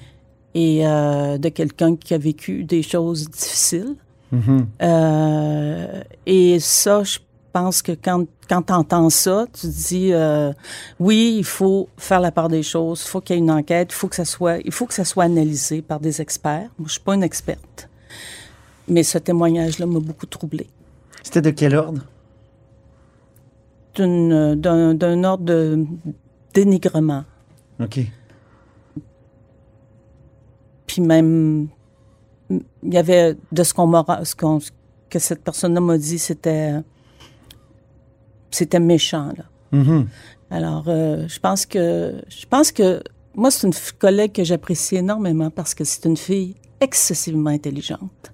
et 0.55 0.87
euh, 0.87 1.37
de 1.37 1.49
quelqu'un 1.51 1.97
qui 1.97 2.15
a 2.15 2.19
vécu 2.19 2.65
des 2.65 2.83
choses 2.83 3.29
difficiles. 3.29 3.97
Mhm. 4.33 4.67
Euh, 4.83 6.03
et 6.27 6.59
ça, 6.61 7.03
je 7.03 7.19
pense 7.53 7.83
que 7.83 7.93
quand, 7.93 8.25
quand 8.49 8.63
tu 8.63 8.73
entends 8.73 9.11
ça, 9.11 9.47
tu 9.53 9.63
te 9.63 9.89
dis 9.89 10.11
euh, 10.13 10.53
oui, 10.99 11.37
il 11.39 11.45
faut 11.45 11.89
faire 11.97 12.21
la 12.21 12.31
part 12.31 12.49
des 12.49 12.63
choses, 12.63 13.03
il 13.05 13.09
faut 13.09 13.21
qu'il 13.21 13.37
y 13.37 13.39
ait 13.39 13.43
une 13.43 13.51
enquête, 13.51 13.89
il 13.91 13.95
faut 13.95 14.09
que 14.09 14.17
ça 14.17 14.25
soit, 14.25 14.59
il 14.65 14.73
faut 14.73 14.87
que 14.87 14.95
ça 14.95 15.05
soit 15.05 15.25
analysé 15.25 15.83
par 15.83 16.01
des 16.01 16.23
experts. 16.23 16.71
Moi, 16.79 16.87
je 16.87 16.93
suis 16.93 17.01
pas 17.01 17.15
une 17.15 17.25
experte, 17.25 17.89
mais 18.87 19.03
ce 19.03 19.19
témoignage-là 19.19 19.87
m'a 19.87 20.01
beaucoup 20.01 20.27
troublé. 20.27 20.67
C'était 21.23 21.43
de 21.43 21.51
quel 21.51 21.75
ordre? 21.75 22.03
D'un 23.97 25.25
ordre 25.25 25.45
de 25.45 25.85
dénigrement. 26.59 27.25
OK. 27.81 28.01
Puis 30.87 31.01
même, 31.03 31.69
il 32.51 32.95
y 32.95 32.97
avait 32.97 33.37
de 33.53 33.63
ce 33.63 33.73
qu'on 33.75 33.87
m'a, 33.87 34.05
ce 34.25 34.35
ce 34.35 34.71
que 35.11 35.19
cette 35.19 35.43
personne-là 35.45 35.81
m'a 35.81 35.99
dit, 35.99 36.19
c'était, 36.19 36.75
c'était 38.51 38.81
méchant 38.81 39.33
là. 39.37 39.45
Mhm. 39.71 40.09
Alors, 40.51 40.85
euh, 40.89 41.29
je 41.29 41.39
pense 41.39 41.67
que, 41.67 42.23
je 42.29 42.47
pense 42.47 42.73
que 42.73 43.03
moi 43.35 43.51
c'est 43.51 43.67
une 43.67 43.75
collègue 43.99 44.33
que 44.33 44.45
j'apprécie 44.45 44.97
énormément 44.97 45.51
parce 45.51 45.75
que 45.75 45.85
c'est 45.85 46.07
une 46.07 46.17
fille 46.17 46.55
excessivement 46.81 47.51
intelligente 47.51 48.33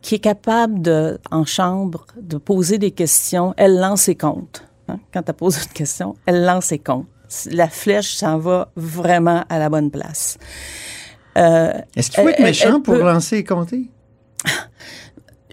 qui 0.00 0.14
est 0.16 0.24
capable 0.32 0.80
de, 0.80 1.18
en 1.30 1.44
chambre, 1.44 2.06
de 2.20 2.38
poser 2.38 2.78
des 2.78 2.90
questions. 2.90 3.54
Elle 3.56 3.78
lance 3.78 4.02
ses 4.02 4.16
comptes. 4.16 4.64
hein. 4.88 4.98
Quand 5.12 5.22
elle 5.28 5.34
pose 5.34 5.58
une 5.62 5.72
question, 5.72 6.16
elle 6.26 6.42
lance 6.44 6.66
ses 6.66 6.78
comptes. 6.78 7.06
La 7.50 7.68
flèche 7.68 8.14
s'en 8.14 8.38
va 8.38 8.70
vraiment 8.76 9.44
à 9.48 9.58
la 9.58 9.68
bonne 9.68 9.90
place. 9.90 10.38
Euh, 11.38 11.72
Est-ce 11.96 12.10
qu'il 12.10 12.22
faut 12.22 12.28
être 12.28 12.40
méchant 12.40 12.80
pour 12.80 12.94
peut- 12.94 13.00
lancer 13.02 13.38
et 13.38 13.44
compter? 13.44 13.88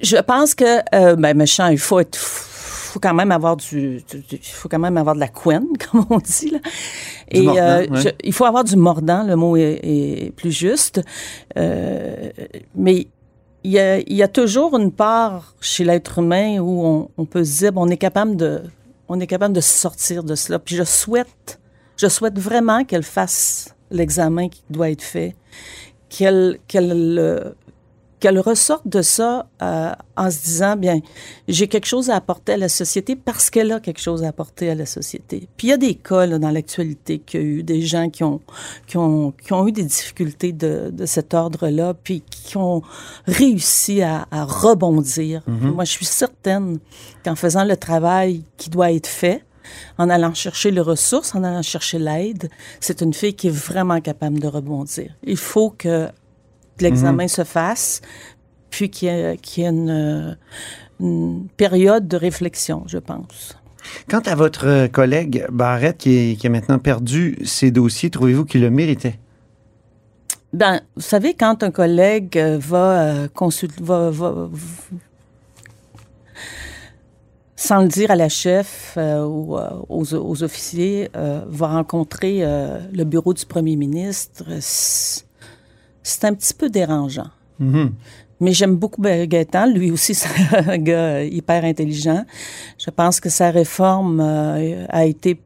Je 0.02 0.18
pense 0.18 0.56
que, 0.56 0.80
euh, 0.96 1.16
ben, 1.16 1.36
méchant, 1.36 1.68
il 1.68 1.78
faut 1.78 2.00
être, 2.00 2.16
faut 2.18 3.00
quand 3.00 3.14
même 3.14 3.32
avoir 3.32 3.58
du, 3.58 4.02
du- 4.30 4.40
faut 4.42 4.70
quand 4.70 4.80
même 4.80 4.98
avoir 4.98 5.14
de 5.14 5.20
la 5.20 5.28
couenne, 5.28 5.68
comme 5.92 6.06
on 6.10 6.18
dit, 6.20 6.52
là. 6.52 6.60
Du 6.60 7.38
Et 7.40 7.42
mordant, 7.44 7.62
euh, 7.62 7.88
ouais. 7.88 8.02
je- 8.02 8.10
il 8.24 8.34
faut 8.34 8.46
avoir 8.46 8.64
du 8.64 8.76
mordant, 8.78 9.24
le 9.24 9.36
mot 9.36 9.58
est, 9.58 9.80
est 9.84 10.32
plus 10.36 10.52
juste. 10.52 11.02
Euh, 11.58 12.30
mais 12.76 13.08
il 13.66 13.72
y, 13.72 13.80
a, 13.80 14.00
il 14.00 14.14
y 14.14 14.24
a 14.24 14.30
toujours 14.30 14.78
une 14.78 14.92
part 14.94 15.54
chez 15.60 15.84
l'être 15.84 16.20
humain 16.20 16.60
où 16.60 16.86
on, 16.86 17.10
on 17.18 17.26
peut 17.26 17.44
se 17.44 17.58
dire, 17.60 17.74
bon, 17.74 17.86
on 17.86 17.90
est 17.90 17.98
capable 17.98 18.38
de, 18.38 18.62
on 19.10 19.20
est 19.20 19.28
capable 19.28 19.54
de 19.54 19.62
sortir 19.62 20.24
de 20.24 20.36
cela. 20.36 20.60
Puis 20.60 20.78
je 20.78 20.84
souhaite, 20.86 21.59
je 22.00 22.08
souhaite 22.08 22.40
vraiment 22.40 22.86
qu'elle 22.86 23.04
fasse 23.04 23.76
l'examen 23.92 24.48
qui 24.48 24.64
doit 24.70 24.90
être 24.90 25.02
fait, 25.02 25.36
qu'elle, 26.08 26.58
qu'elle, 26.68 27.18
euh, 27.20 27.52
qu'elle 28.22 28.40
ressorte 28.40 28.88
de 28.88 29.02
ça 29.02 29.48
euh, 29.62 29.92
en 30.16 30.32
se 30.32 30.42
disant, 30.42 30.78
bien, 30.78 31.02
j'ai 31.50 31.68
quelque 31.68 31.88
chose 31.88 32.10
à 32.10 32.16
apporter 32.16 32.54
à 32.54 32.58
la 32.58 32.70
société 32.70 33.18
parce 33.18 33.50
qu'elle 33.50 33.74
a 33.74 33.82
quelque 33.82 34.00
chose 34.00 34.24
à 34.24 34.30
apporter 34.30 34.70
à 34.70 34.76
la 34.76 34.86
société. 34.86 35.50
Puis 35.58 35.68
il 35.68 35.70
y 35.72 35.74
a 35.74 35.78
des 35.78 35.96
cas 35.96 36.26
là, 36.26 36.40
dans 36.40 36.52
l'actualité 36.52 37.20
qu'il 37.20 37.42
y 37.42 37.44
a 37.44 37.46
eu 37.46 37.64
des 37.64 37.82
gens 37.82 38.10
qui 38.10 38.24
ont, 38.24 38.40
qui 38.88 38.96
ont, 38.96 39.32
qui 39.32 39.52
ont 39.52 39.68
eu 39.68 39.74
des 39.74 39.84
difficultés 39.84 40.54
de, 40.54 40.92
de 40.94 41.06
cet 41.06 41.34
ordre-là, 41.34 41.96
puis 42.02 42.24
qui 42.30 42.56
ont 42.56 42.82
réussi 43.26 44.02
à, 44.04 44.26
à 44.32 44.46
rebondir. 44.46 45.42
Mhm. 45.48 45.72
Moi, 45.72 45.84
je 45.84 45.92
suis 45.92 46.06
certaine 46.06 46.80
qu'en 47.26 47.36
faisant 47.36 47.66
le 47.66 47.76
travail 47.76 48.44
qui 48.56 48.70
doit 48.70 48.94
être 48.94 49.08
fait, 49.08 49.44
en 49.98 50.10
allant 50.10 50.34
chercher 50.34 50.72
les 50.72 50.82
ressources, 50.82 51.36
en 51.36 51.44
allant 51.44 51.62
chercher 51.62 52.00
l'aide, 52.00 52.50
c'est 52.80 53.02
une 53.02 53.14
fille 53.14 53.34
qui 53.36 53.48
est 53.48 53.56
vraiment 53.72 54.02
capable 54.02 54.40
de 54.40 54.48
rebondir. 54.48 55.12
Il 55.24 55.38
faut 55.38 55.70
que 55.72 56.08
l'examen 56.80 57.24
Mhm. 57.24 57.30
se 57.30 57.44
fasse, 57.44 58.02
puis 58.70 58.90
qu'il 58.90 59.08
y 59.08 59.12
ait, 59.12 59.38
qu'il 59.42 59.64
y 59.64 59.66
ait 59.66 59.70
une, 59.70 60.38
une 61.00 61.48
période 61.58 62.08
de 62.08 62.18
réflexion, 62.18 62.84
je 62.88 62.98
pense. 62.98 63.56
Quant 64.10 64.20
à 64.26 64.36
votre 64.36 64.68
euh, 64.68 64.88
collègue 64.88 65.46
Barrette, 65.52 65.98
qui, 65.98 66.12
est- 66.16 66.36
qui 66.40 66.48
a 66.48 66.50
maintenant 66.50 66.80
perdu 66.80 67.38
ses 67.46 67.72
dossiers, 67.72 68.10
trouvez-vous 68.10 68.46
qu'il 68.46 68.62
le 68.62 68.70
méritait? 68.70 69.18
Ben, 70.52 70.82
vous 70.96 71.02
savez, 71.02 71.34
quand 71.36 71.64
un 71.64 71.72
collègue 71.72 72.38
euh, 72.38 72.58
va 72.60 73.02
euh, 73.02 73.28
consulter, 73.28 73.82
va, 73.84 74.10
va- 74.10 74.50
sans 77.60 77.82
le 77.82 77.90
dire 77.90 78.10
à 78.10 78.16
la 78.16 78.30
chef 78.30 78.94
euh, 78.96 79.26
ou 79.26 79.58
euh, 79.58 79.70
aux, 79.90 80.16
aux 80.16 80.44
officiers, 80.44 81.10
euh, 81.18 81.42
va 81.46 81.68
rencontrer 81.68 82.38
euh, 82.42 82.80
le 82.94 83.04
bureau 83.04 83.34
du 83.34 83.46
premier 83.46 83.76
ministre, 83.76 84.46
c'est 84.62 86.24
un 86.24 86.34
petit 86.34 86.54
peu 86.54 86.70
dérangeant. 86.70 87.28
Mhm. 87.60 87.92
Mais 88.40 88.54
j'aime 88.54 88.78
beaucoup 88.78 89.02
Ben- 89.02 89.28
Gaétan. 89.28 89.66
Lui 89.66 89.92
aussi, 89.92 90.16
c'est 90.20 90.30
un 90.56 90.78
gars 90.78 91.22
hyper 91.26 91.66
intelligent. 91.66 92.24
Je 92.78 92.90
pense 92.92 93.20
que 93.20 93.28
sa 93.30 93.52
réforme 93.52 94.22
euh, 94.22 94.86
a 94.88 95.04
été 95.06 95.42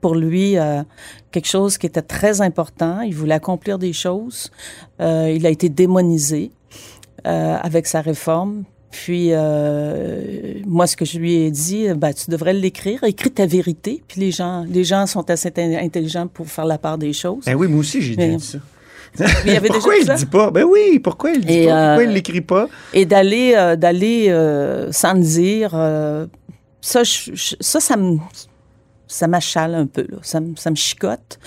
pour 0.00 0.14
lui 0.14 0.56
euh, 0.56 0.84
quelque 1.32 1.48
chose 1.48 1.78
qui 1.78 1.86
était 1.86 2.00
très 2.02 2.40
important. 2.42 3.00
Il 3.00 3.16
voulait 3.16 3.34
accomplir 3.34 3.76
des 3.80 3.92
choses. 3.92 4.52
Euh, 5.00 5.32
il 5.34 5.44
a 5.44 5.50
été 5.50 5.68
démonisé 5.68 6.52
euh, 7.26 7.56
avec 7.60 7.88
sa 7.88 8.02
réforme. 8.02 8.62
Puis, 8.90 9.28
euh, 9.32 10.54
moi, 10.64 10.86
ce 10.86 10.96
que 10.96 11.04
je 11.04 11.18
lui 11.18 11.34
ai 11.34 11.50
dit, 11.50 11.88
ben, 11.96 12.12
tu 12.14 12.30
devrais 12.30 12.52
l'écrire. 12.54 13.02
Écris 13.04 13.30
ta 13.30 13.44
vérité. 13.46 14.02
Puis 14.08 14.20
les 14.20 14.30
gens, 14.30 14.64
les 14.68 14.84
gens 14.84 15.06
sont 15.06 15.28
assez 15.30 15.52
in- 15.58 15.84
intelligents 15.84 16.26
pour 16.28 16.46
faire 16.48 16.64
la 16.64 16.78
part 16.78 16.96
des 16.96 17.12
choses. 17.12 17.44
Ben 17.44 17.54
oui, 17.54 17.66
moi 17.68 17.80
aussi, 17.80 18.00
j'ai 18.00 18.16
dit 18.16 18.40
ça. 18.40 18.58
il 19.46 19.52
y 19.52 19.56
avait 19.56 19.68
pourquoi 19.68 19.94
déjà 19.94 20.04
il 20.04 20.12
le 20.12 20.18
dit 20.18 20.26
pas? 20.26 20.50
Ben 20.50 20.64
oui, 20.64 20.98
pourquoi 20.98 21.30
il 21.30 21.38
le 21.38 21.44
dit 21.44 21.52
Et, 21.54 21.66
pas? 21.66 21.72
Pourquoi 21.88 22.02
euh, 22.02 22.04
il 22.04 22.10
l'écrit 22.14 22.40
pas? 22.42 22.68
et 22.92 23.06
d'aller 23.06 23.54
euh, 23.56 23.74
d'aller 23.76 24.26
euh, 24.28 24.92
sans 24.92 25.14
dire 25.14 25.70
euh, 25.72 26.26
ça 26.82 27.02
je- 27.02 27.30
je- 27.34 27.56
ça 27.60 27.80
ça 27.80 27.96
me 27.96 28.18
ça 29.06 29.26
m'achale 29.26 29.74
un 29.74 29.86
peu 29.86 30.02
là. 30.10 30.18
ça 30.20 30.40
me 30.40 30.54
ça 30.56 30.68
me 30.70 30.76
chicote 30.76 31.38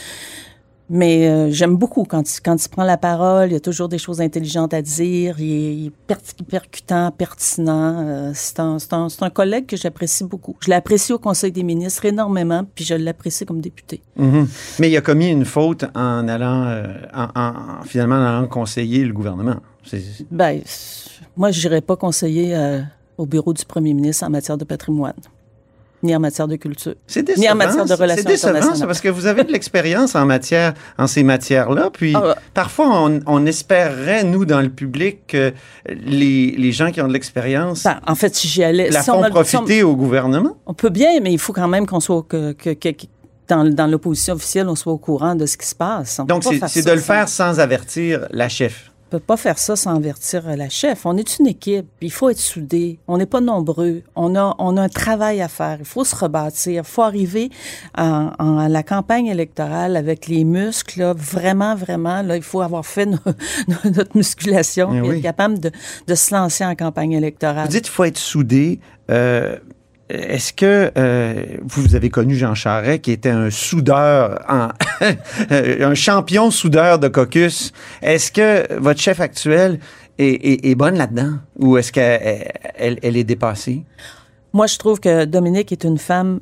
mais 0.89 1.27
euh, 1.29 1.51
j'aime 1.51 1.75
beaucoup 1.75 2.03
quand 2.03 2.29
il, 2.35 2.41
quand 2.41 2.63
il 2.63 2.69
prend 2.69 2.83
la 2.83 2.97
parole 2.97 3.49
il 3.49 3.53
y 3.53 3.55
a 3.55 3.59
toujours 3.59 3.89
des 3.89 3.97
choses 3.99 4.21
intelligentes 4.21 4.73
à 4.73 4.81
dire 4.81 5.39
il 5.39 5.51
est, 5.51 5.75
il 5.75 5.85
est 5.87 5.93
per- 6.07 6.15
percutant 6.49 7.11
pertinent 7.11 8.05
euh, 8.07 8.31
c'est 8.33 8.59
un, 8.59 8.77
un, 8.91 9.07
un 9.21 9.29
collègue 9.29 9.65
que 9.67 9.77
j'apprécie 9.77 10.23
beaucoup 10.23 10.55
je 10.61 10.69
l'apprécie 10.69 11.13
au 11.13 11.19
Conseil 11.19 11.51
des 11.51 11.63
ministres 11.63 12.05
énormément 12.05 12.63
puis 12.73 12.83
je 12.85 12.95
l'apprécie 12.95 13.45
comme 13.45 13.61
député 13.61 14.01
Mhm. 14.17 14.47
Mais 14.79 14.89
il 14.91 14.97
a 14.97 15.01
commis 15.01 15.29
une 15.29 15.45
faute 15.45 15.85
en 15.95 16.27
allant, 16.27 16.65
euh, 16.65 16.83
en, 17.13 17.27
en- 17.39 17.83
finalement, 17.85 18.15
en 18.15 18.23
allant 18.25 18.47
conseiller 18.47 19.05
le 19.05 19.13
gouvernement. 19.13 19.55
Ben 20.31 20.59
moi 21.37 21.51
je 21.51 21.61
n'irai 21.67 21.81
pas 21.81 21.95
conseiller 21.95 22.55
au 23.17 23.25
bureau 23.25 23.53
du 23.53 23.63
premier 23.65 23.93
ministre 23.93 24.23
en 24.25 24.29
matière 24.29 24.57
de 24.57 24.65
patrimoine 24.65 25.13
ni 26.01 26.15
en 26.15 26.19
matière 26.19 26.47
de 26.47 26.55
culture 26.55 26.95
C'est 27.07 27.21
ni 27.21 27.35
décevant. 27.35 27.51
en 27.51 27.55
matière 27.55 27.85
de 27.85 27.93
relations 27.93 28.23
C'est 28.25 28.29
décevant, 28.29 28.75
ça, 28.75 28.85
parce 28.87 29.01
que 29.01 29.09
vous 29.09 29.25
avez 29.25 29.43
de 29.43 29.51
l'expérience 29.51 30.15
en 30.15 30.25
matière, 30.25 30.73
en 30.97 31.07
ces 31.07 31.23
matières-là. 31.23 31.89
Puis 31.91 32.13
Ah 32.15 32.35
parfois, 32.53 32.87
on, 33.03 33.19
on 33.25 33.45
espérerait, 33.45 34.23
nous, 34.23 34.45
dans 34.45 34.61
le 34.61 34.69
public, 34.69 35.27
que 35.27 35.53
les, 35.89 36.51
les 36.57 36.71
gens 36.71 36.91
qui 36.91 37.01
ont 37.01 37.07
de 37.07 37.13
l'expérience 37.13 37.83
Ben, 37.83 37.99
en 38.07 38.15
fait, 38.15 38.35
si 38.35 38.47
j'y 38.47 38.63
allais, 38.63 38.89
la 38.89 39.01
si 39.01 39.09
on 39.09 39.15
font 39.15 39.19
me- 39.21 39.25
si 39.43 39.55
on- 39.55 39.59
profiter 39.59 39.83
au 39.83 39.95
gouvernement. 39.95 40.57
on 40.65 40.73
peut 40.73 40.89
bien, 40.89 41.19
mais 41.21 41.31
il 41.33 41.39
faut 41.39 41.53
quand 41.53 41.67
même 41.67 41.85
qu'on 41.85 41.99
soit 41.99 42.23
que, 42.27 42.53
que- 42.53 42.71
que- 42.73 42.89
que- 42.89 43.05
dans, 43.47 43.63
dans 43.67 43.87
l'opposition 43.87 44.35
officielle, 44.35 44.69
on 44.69 44.75
soit 44.75 44.93
au 44.93 44.97
courant 44.99 45.33
de 45.33 45.45
ce 45.47 45.57
qui 45.57 45.65
se 45.67 45.73
passe. 45.73 46.19
On 46.19 46.25
Donc, 46.25 46.43
c'est 46.43 46.59
ça 46.67 46.81
de 46.81 46.95
le 46.95 47.01
faire 47.01 47.27
sans 47.27 47.59
avertir 47.59 48.27
la 48.31 48.47
chef. 48.47 48.88
On 49.11 49.17
peut 49.17 49.19
pas 49.19 49.37
faire 49.37 49.57
ça 49.57 49.75
sans 49.75 49.95
avertir 49.95 50.55
la 50.55 50.69
chef. 50.69 51.07
On 51.07 51.17
est 51.17 51.39
une 51.39 51.47
équipe. 51.47 51.87
Il 51.99 52.11
faut 52.11 52.29
être 52.29 52.37
soudé. 52.37 52.99
On 53.07 53.17
n'est 53.17 53.25
pas 53.25 53.41
nombreux. 53.41 54.03
On 54.15 54.35
a, 54.35 54.55
on 54.59 54.77
a 54.77 54.83
un 54.83 54.87
travail 54.89 55.41
à 55.41 55.47
faire. 55.47 55.77
Il 55.79 55.85
faut 55.85 56.03
se 56.03 56.15
rebâtir. 56.15 56.83
Il 56.85 56.87
faut 56.87 57.01
arriver 57.01 57.49
en, 57.97 58.29
en- 58.37 58.59
à 58.59 58.69
la 58.69 58.83
campagne 58.83 59.25
électorale 59.25 59.97
avec 59.97 60.27
les 60.27 60.43
muscles. 60.43 60.99
là, 60.99 61.13
vraiment, 61.17 61.73
vraiment. 61.75 62.21
Là, 62.21 62.35
il 62.35 62.43
faut 62.43 62.61
avoir 62.61 62.85
fait 62.85 63.07
no- 63.07 63.17
notre 63.83 64.15
musculation 64.15 64.89
Eh 64.93 64.97
et 64.97 65.01
oui. 65.01 65.15
être 65.17 65.23
capable 65.23 65.57
de, 65.59 65.71
de 66.05 66.13
se 66.15 66.35
lancer 66.35 66.63
en 66.63 66.75
campagne 66.75 67.13
électorale. 67.13 67.65
Vous 67.65 67.71
dites 67.71 67.85
qu'il 67.85 67.91
faut 67.93 68.03
être 68.03 68.19
soudé. 68.19 68.79
Euh, 69.09 69.57
Est-ce 70.09 70.53
que 70.53 70.91
euh, 70.97 71.43
vous 71.61 71.95
avez 71.95 72.09
connu 72.09 72.35
Jean 72.35 72.55
Charest, 72.55 73.01
qui 73.01 73.11
était 73.11 73.29
un 73.29 73.51
soudeur, 73.51 74.43
un 75.49 75.93
champion 75.93 76.49
soudeur 76.49 76.97
de 76.97 77.07
caucus? 77.07 77.71
Est-ce 78.01 78.31
que 78.31 78.79
votre 78.79 78.99
chef 78.99 79.19
actuel 79.19 79.79
est, 80.17 80.75
bonne 80.75 80.97
là-dedans? 80.97 81.33
Ou 81.57 81.77
est-ce 81.77 81.91
qu'elle 81.91 82.51
elle, 82.75 82.99
elle 83.03 83.17
est 83.17 83.23
dépassée? 83.23 83.83
Moi, 84.51 84.65
je 84.65 84.77
trouve 84.77 84.99
que 84.99 85.25
Dominique 85.25 85.71
est 85.71 85.83
une 85.83 85.99
femme 85.99 86.39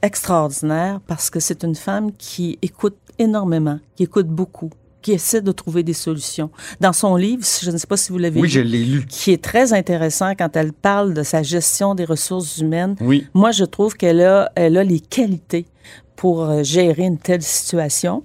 extraordinaire 0.00 1.00
parce 1.06 1.28
que 1.28 1.38
c'est 1.38 1.64
une 1.64 1.74
femme 1.74 2.12
qui 2.16 2.58
écoute 2.62 2.96
énormément, 3.18 3.78
qui 3.94 4.04
écoute 4.04 4.28
beaucoup, 4.28 4.70
qui 5.06 5.12
essaie 5.12 5.40
de 5.40 5.52
trouver 5.52 5.84
des 5.84 5.92
solutions. 5.92 6.50
Dans 6.80 6.92
son 6.92 7.14
livre, 7.14 7.44
je 7.62 7.70
ne 7.70 7.76
sais 7.76 7.86
pas 7.86 7.96
si 7.96 8.10
vous 8.10 8.18
l'avez 8.18 8.40
Oui, 8.40 8.48
lu, 8.48 8.52
je 8.54 8.60
l'ai 8.60 8.84
lu. 8.84 9.06
qui 9.08 9.30
est 9.30 9.40
très 9.40 9.72
intéressant 9.72 10.32
quand 10.34 10.56
elle 10.56 10.72
parle 10.72 11.14
de 11.14 11.22
sa 11.22 11.44
gestion 11.44 11.94
des 11.94 12.04
ressources 12.04 12.58
humaines. 12.58 12.96
Oui. 13.00 13.24
Moi, 13.32 13.52
je 13.52 13.62
trouve 13.64 13.94
qu'elle 13.96 14.20
a, 14.20 14.50
elle 14.56 14.76
a 14.76 14.82
les 14.82 14.98
qualités 14.98 15.66
pour 16.16 16.42
euh, 16.42 16.64
gérer 16.64 17.04
une 17.04 17.18
telle 17.18 17.42
situation. 17.42 18.24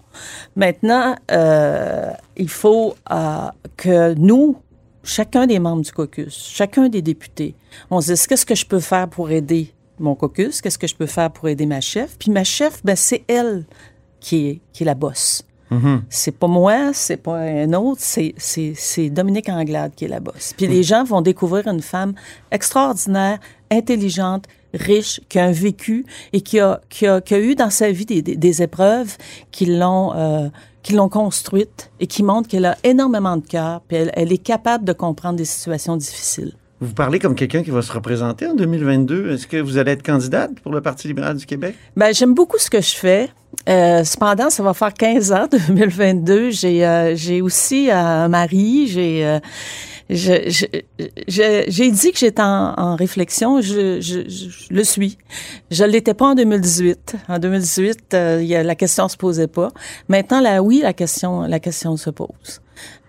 Maintenant, 0.56 1.16
euh, 1.30 2.10
il 2.36 2.50
faut 2.50 2.96
euh, 3.12 3.38
que 3.78 4.16
nous, 4.16 4.58
chacun 5.04 5.46
des 5.46 5.60
membres 5.60 5.84
du 5.84 5.92
caucus, 5.92 6.34
chacun 6.52 6.90
des 6.90 7.04
députés, 7.04 7.54
on 7.92 8.02
se 8.02 8.14
dise 8.14 8.26
qu'est-ce 8.26 8.48
que 8.48 8.56
je 8.56 8.66
peux 8.66 8.80
faire 8.80 9.08
pour 9.08 9.30
aider 9.30 9.72
mon 10.00 10.16
caucus, 10.16 10.62
qu'est-ce 10.62 10.80
que 10.80 10.88
je 10.88 10.96
peux 10.96 11.06
faire 11.06 11.30
pour 11.30 11.48
aider 11.48 11.68
ma 11.68 11.80
chef? 11.80 12.18
Puis 12.18 12.32
ma 12.32 12.44
chef, 12.44 12.82
ben, 12.84 12.96
c'est 12.96 13.24
elle 13.28 13.66
qui 14.20 14.48
est, 14.48 14.62
qui 14.74 14.82
est 14.82 14.88
la 14.88 14.96
bosse. 14.96 15.44
Mhm. 15.72 16.04
C'est 16.10 16.38
pas 16.38 16.48
moi, 16.48 16.92
c'est 16.94 17.18
pas 17.18 17.38
un 17.38 17.72
autre, 17.74 18.02
c'est, 18.04 18.34
c'est, 18.38 18.74
c'est 18.76 19.10
Dominique 19.10 19.48
Anglade 19.50 19.94
qui 19.96 20.06
est 20.06 20.10
la 20.10 20.20
bosse. 20.20 20.54
Puis 20.58 20.68
les 20.68 20.84
gens 20.84 21.04
vont 21.06 21.22
découvrir 21.22 21.68
une 21.68 21.82
femme 21.82 22.14
extraordinaire, 22.52 23.40
intelligente, 23.72 24.46
riche, 24.74 25.22
qui 25.30 25.40
a 25.40 25.46
un 25.46 25.52
vécu 25.52 26.06
et 26.34 26.42
qui 26.42 26.60
a, 26.60 26.82
qui 26.90 27.08
a, 27.08 27.22
qui 27.22 27.34
a 27.34 27.40
eu 27.40 27.56
dans 27.56 27.70
sa 27.70 27.92
vie 27.92 28.06
des, 28.06 28.22
des, 28.22 28.36
des 28.36 28.62
épreuves 28.62 29.18
qui 29.52 29.66
l'ont, 29.66 30.14
euh, 30.14 30.50
qui 30.84 30.94
l'ont 30.94 31.10
construite 31.10 31.92
et 32.00 32.08
qui 32.08 32.22
montrent 32.22 32.50
qu'elle 32.50 32.66
a 32.66 32.78
énormément 32.84 33.38
de 33.38 33.46
cœur, 33.46 33.82
puis 33.88 33.98
elle, 33.98 34.12
elle 34.14 34.32
est 34.34 34.38
capable 34.44 34.84
de 34.84 34.94
comprendre 34.94 35.38
des 35.38 35.46
situations 35.46 35.96
difficiles. 35.96 36.54
Vous 36.82 36.94
parlez 36.94 37.20
comme 37.20 37.36
quelqu'un 37.36 37.62
qui 37.62 37.70
va 37.70 37.84
se 37.84 37.94
représenter 37.94 38.48
en 38.48 38.56
2022. 38.56 39.32
Est-ce 39.32 39.46
que 39.46 39.58
vous 39.58 39.78
allez 39.78 39.92
être 39.92 40.04
candidate 40.04 40.60
pour 40.62 40.72
le 40.72 40.82
Parti 40.82 41.08
libéral 41.08 41.38
du 41.38 41.46
Québec? 41.46 41.76
Ben, 41.96 42.12
j'aime 42.12 42.34
beaucoup 42.34 42.58
ce 42.58 42.72
que 42.72 42.82
je 42.82 42.96
fais. 42.96 43.30
Euh, 43.70 44.04
cependant, 44.04 44.50
ça 44.50 44.64
va 44.64 44.74
faire 44.74 44.94
15 44.94 45.32
ans, 45.32 45.48
2022. 45.68 46.50
J'ai 46.52 46.86
euh, 46.86 47.16
j'ai 47.16 47.42
aussi 47.42 47.90
euh, 47.90 47.96
un 47.96 48.28
mari. 48.28 48.88
J'ai 48.88 49.26
euh, 49.26 49.40
j'ai 50.12 51.92
dit 51.92 52.12
que 52.12 52.20
j'étais 52.20 52.42
en, 52.42 52.74
en 52.78 52.96
réflexion. 52.96 53.62
Je, 53.62 54.02
je, 54.02 54.28
je 54.28 54.50
le 54.70 54.84
suis. 54.84 55.18
Je 55.70 55.84
l'étais 55.84 56.14
pas 56.14 56.28
en 56.28 56.36
2018. 56.36 57.16
En 57.30 57.40
2018, 57.40 58.14
euh, 58.14 58.40
il 58.42 58.48
y 58.48 58.56
a, 58.56 58.64
la 58.64 58.76
question 58.76 59.08
se 59.08 59.16
posait 59.16 59.48
pas. 59.48 59.70
Maintenant, 60.10 60.42
là, 60.42 60.62
oui, 60.62 60.82
la 60.84 60.94
question, 60.94 61.42
la 61.44 61.60
question 61.60 61.96
se 61.96 62.10
pose. 62.10 62.62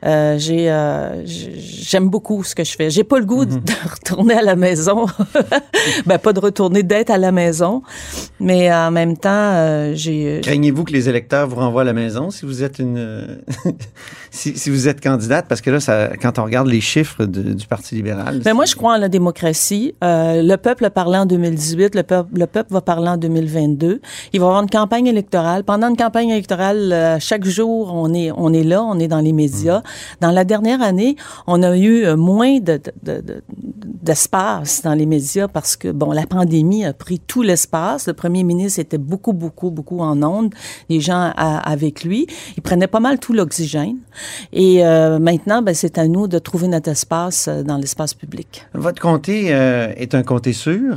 Euh, 0.05 0.37
j'ai, 0.39 0.71
euh, 0.71 1.23
j'aime 1.27 2.09
beaucoup 2.09 2.43
ce 2.45 2.55
que 2.55 2.65
je 2.65 2.73
fais. 2.73 2.91
J'ai 2.91 3.05
pas 3.05 3.19
le 3.19 3.25
goût 3.25 3.45
de 3.45 3.55
retourner 3.91 4.35
à 4.35 4.43
la 4.43 4.57
maison. 4.57 5.07
ben, 6.07 6.19
pas 6.19 6.33
de 6.33 6.41
retourner, 6.41 6.83
d'être 6.83 7.11
à 7.11 7.19
la 7.19 7.31
maison. 7.33 7.83
Mais 8.41 8.73
en 8.73 8.91
même 8.91 9.17
temps, 9.17 9.31
euh, 9.33 9.93
j'ai. 9.95 10.41
Craignez-vous 10.43 10.85
que 10.85 10.93
les 10.93 11.09
électeurs 11.09 11.47
vous 11.49 11.57
renvoient 11.57 11.83
à 11.83 11.85
la 11.85 11.93
maison 11.93 12.31
si 12.31 12.45
vous 12.47 12.63
êtes 12.63 12.79
une 12.79 12.99
euh, 12.99 13.37
si, 14.31 14.57
si 14.59 14.71
vous 14.71 14.89
êtes 14.89 15.01
candidate? 15.01 15.47
Parce 15.49 15.61
que 15.61 15.71
là, 15.71 15.81
ça, 15.81 16.11
quand 16.21 16.39
on 16.39 16.45
regarde 16.45 16.67
les 16.69 16.81
chiffres 16.81 17.25
de- 17.25 17.53
du 17.53 17.67
Parti 17.67 17.95
libéral. 17.95 18.41
Ben 18.45 18.55
moi, 18.55 18.65
je 18.65 18.75
crois 18.75 18.95
en 18.95 18.99
la 18.99 19.09
démocratie. 19.09 19.95
Euh, 20.03 20.43
le 20.43 20.57
peuple 20.57 20.85
a 20.85 20.91
parlé 20.91 21.19
en 21.19 21.27
2018, 21.27 21.95
le 21.95 22.03
peuple, 22.03 22.39
le 22.39 22.47
peuple 22.47 22.73
va 22.73 22.81
parler 22.81 23.09
en 23.09 23.17
2022. 23.17 24.01
Il 24.33 24.41
va 24.41 24.47
y 24.47 24.49
avoir 24.49 24.63
une 24.63 24.71
campagne 24.71 25.07
électorale. 25.07 25.65
Pendant 25.65 25.89
une 25.89 25.97
campagne 25.97 26.31
électorale, 26.31 26.93
euh, 26.93 27.17
chaque 27.21 27.45
jour, 27.45 27.93
on 27.95 28.13
est, 28.15 28.31
on 28.37 28.53
est 28.53 28.65
là, 28.65 28.83
on 28.83 28.99
est 28.99 29.09
dans 29.09 29.21
les 29.21 29.33
médias. 29.33 29.83
Dans 30.21 30.31
la 30.31 30.45
dernière 30.45 30.83
année, 30.83 31.17
on 31.47 31.63
a 31.63 31.77
eu 31.77 32.05
euh, 32.05 32.17
moins 32.17 32.59
de, 32.61 32.79
de- 32.79 32.93
de- 33.03 33.21
de- 33.21 33.43
d'espace 34.03 34.83
dans 34.83 34.95
les 34.95 35.07
médias 35.07 35.49
parce 35.49 35.77
que, 35.77 35.89
bon, 35.93 36.13
la 36.13 36.27
pandémie 36.27 36.85
a 36.85 36.93
pris 36.93 37.21
tout 37.21 37.43
l'espace. 37.43 38.07
Le 38.09 38.15
premier 38.15 38.43
ministre 38.43 38.81
était 38.81 38.99
beaucoup, 38.99 39.33
beaucoup, 39.33 39.71
beaucoup 39.71 40.01
en 40.01 40.23
ondes. 40.23 40.53
Les 40.89 41.01
gens 41.01 41.33
avec 41.37 42.03
lui. 42.05 42.27
Il 42.57 42.63
prenait 42.63 42.87
pas 42.89 43.01
mal 43.01 43.19
tout 43.19 43.33
l'oxygène. 43.33 43.97
Et 44.53 44.85
euh, 44.85 45.19
maintenant, 45.19 45.63
ben, 45.63 45.75
c'est 45.75 45.99
à 45.99 46.09
nous 46.09 46.27
de 46.27 46.39
trouver 46.39 46.69
notre 46.69 46.91
espace 46.91 47.47
euh, 47.49 47.63
dans 47.63 47.77
l'espace 47.79 48.15
public. 48.15 48.67
Votre 48.75 49.01
comté 49.01 49.47
euh, 49.55 49.93
est 49.97 50.15
un 50.15 50.23
comté 50.23 50.53
sûr? 50.53 50.97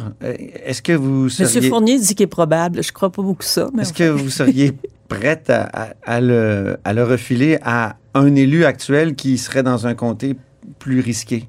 Est-ce 0.66 0.82
que 0.82 0.94
vous 0.94 1.26
Monsieur 1.26 1.46
seriez, 1.46 1.70
Fournier 1.70 2.00
dit 2.00 2.16
qu'il 2.16 2.24
est 2.24 2.28
probable. 2.28 2.84
Je 2.84 2.92
crois 2.92 3.12
pas 3.12 3.22
beaucoup 3.22 3.44
ça. 3.44 3.70
Mais 3.74 3.84
est-ce 3.84 3.94
que 3.94 4.10
vous 4.10 4.30
seriez 4.30 4.74
prête 5.08 5.50
à, 5.50 5.64
à- 5.72 5.88
à 6.06 6.22
le, 6.22 6.78
à 6.84 6.94
le 6.94 7.04
refiler 7.04 7.60
à 7.64 7.96
un 8.16 8.34
élu 8.36 8.66
actuel 8.66 9.16
qui 9.16 9.38
serait 9.38 9.62
dans 9.62 9.86
un 9.86 9.94
comté 9.94 10.36
plus 10.80 11.02
risqué? 11.02 11.48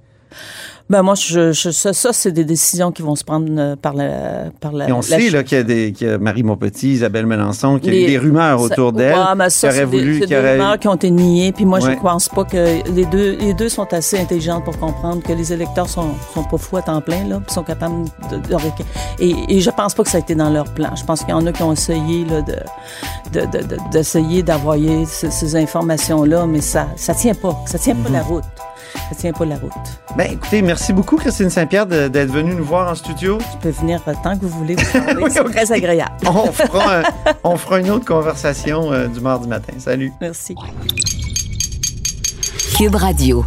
Ben 0.89 1.03
moi, 1.03 1.15
je, 1.17 1.51
je- 1.51 1.71
ça, 1.71 1.93
ça, 1.93 2.13
c'est 2.13 2.31
des 2.31 2.45
décisions 2.45 2.93
qui 2.93 3.03
vont 3.03 3.17
se 3.17 3.25
prendre 3.25 3.49
euh, 3.59 3.75
par 3.75 3.93
la, 3.93 4.51
par 4.61 4.71
la. 4.73 4.89
Et 4.89 4.93
on 4.93 4.99
la 4.99 5.03
sait 5.03 5.31
là, 5.31 5.43
qu'il 5.43 5.59
y 5.59 5.61
a, 5.61 5.65
des, 5.65 5.91
qu'il 5.93 6.07
y 6.07 6.11
a 6.11 6.17
Marie 6.19 6.45
Montpetit, 6.45 6.91
Isabelle 6.93 7.27
Melançon, 7.27 7.81
qu'il 7.81 7.93
y 7.93 7.99
a 7.99 8.01
eu 8.03 8.07
des 8.07 8.19
rumeurs 8.19 8.61
autour 8.61 8.93
d'elle. 8.93 9.13
Ouais, 9.17 9.35
mais 9.37 9.51
ça, 9.51 9.69
qui 9.69 9.75
auraient 9.75 9.85
c'est 9.85 9.91
des, 9.91 9.99
voulu, 9.99 10.21
qui 10.21 10.27
des 10.27 10.37
rumeurs 10.39 10.79
qui 10.79 10.87
ont 10.87 10.95
été 10.95 11.11
niées. 11.11 11.51
Puis 11.51 11.65
moi, 11.65 11.81
Ouais. 11.81 11.97
je 11.97 12.01
pense 12.01 12.29
pas 12.29 12.45
que 12.45 12.89
les 12.95 13.05
deux, 13.07 13.37
les 13.37 13.53
deux 13.55 13.69
sont 13.69 13.93
assez 13.93 14.17
intelligentes 14.19 14.65
pour 14.65 14.79
comprendre 14.79 15.23
que 15.25 15.33
les 15.33 15.53
électeurs 15.53 15.89
sont, 15.89 16.11
sont 16.33 16.45
pas 16.45 16.57
fous 16.57 16.77
à 16.77 16.83
temps 16.83 17.01
plein, 17.01 17.27
là, 17.27 17.41
puis 17.45 17.53
sont 17.53 17.65
capables 17.65 18.05
de, 18.31 18.37
de- 18.37 18.57
et, 19.19 19.57
et 19.57 19.61
je 19.61 19.71
pense 19.71 19.93
pas 19.93 20.05
que 20.05 20.09
ça 20.11 20.19
a 20.19 20.21
été 20.21 20.37
dans 20.37 20.51
leur 20.51 20.73
plan. 20.73 20.95
Je 20.95 21.05
pense 21.05 21.21
qu'il 21.21 21.31
y 21.31 21.33
en 21.33 21.45
a 21.47 21.53
qui 21.53 21.63
ont 21.65 21.73
essayé 21.73 22.25
là, 22.27 22.43
de, 22.43 22.55
de, 23.33 23.41
de- 23.47 23.65
de- 23.67 23.79
d'essayer 23.91 24.45
d'envoyer 24.45 25.05
ces, 25.07 25.33
ces 25.33 25.57
informations-là, 25.57 26.47
mais 26.47 26.61
ça, 26.61 26.87
ça 26.95 27.13
tient 27.13 27.35
pas. 27.35 27.57
Ça 27.67 27.77
tient 27.77 27.97
pas 27.97 28.11
la 28.11 28.23
route. 28.23 28.45
Ça 29.11 29.15
tient 29.17 29.33
pas 29.33 29.45
la 29.45 29.57
route. 29.57 29.71
Ben, 30.17 30.33
écoutez, 30.33 30.63
merci 30.63 30.93
beaucoup, 30.93 31.17
Christine 31.17 31.51
Saint-Pierre, 31.51 31.87
d'être 31.87 32.31
venue 32.31 32.55
nous 32.55 32.65
voir 32.65 32.91
en 32.91 32.95
studio. 32.95 33.39
Je 33.53 33.59
peux 33.59 33.71
venir 33.71 34.01
euh, 34.09 34.13
tant 34.23 34.37
que 34.37 34.43
vous 34.47 34.59
voulez. 34.59 34.75
Vous 34.77 34.93
parler. 35.01 35.31
C'est 35.31 35.45
très 35.45 35.73
agréable. 35.73 36.13
On 36.27 36.51
fera, 36.53 36.99
un- 36.99 37.03
on 37.45 37.57
fera 37.57 37.81
une 37.81 37.91
autre 37.91 38.05
conversation 38.05 38.93
euh, 38.93 39.07
du 39.07 39.21
mardi 39.21 39.49
matin. 39.49 39.75
Salut. 39.79 40.13
Merci. 40.21 40.55
Cube 42.77 42.95
Radio. 42.95 43.45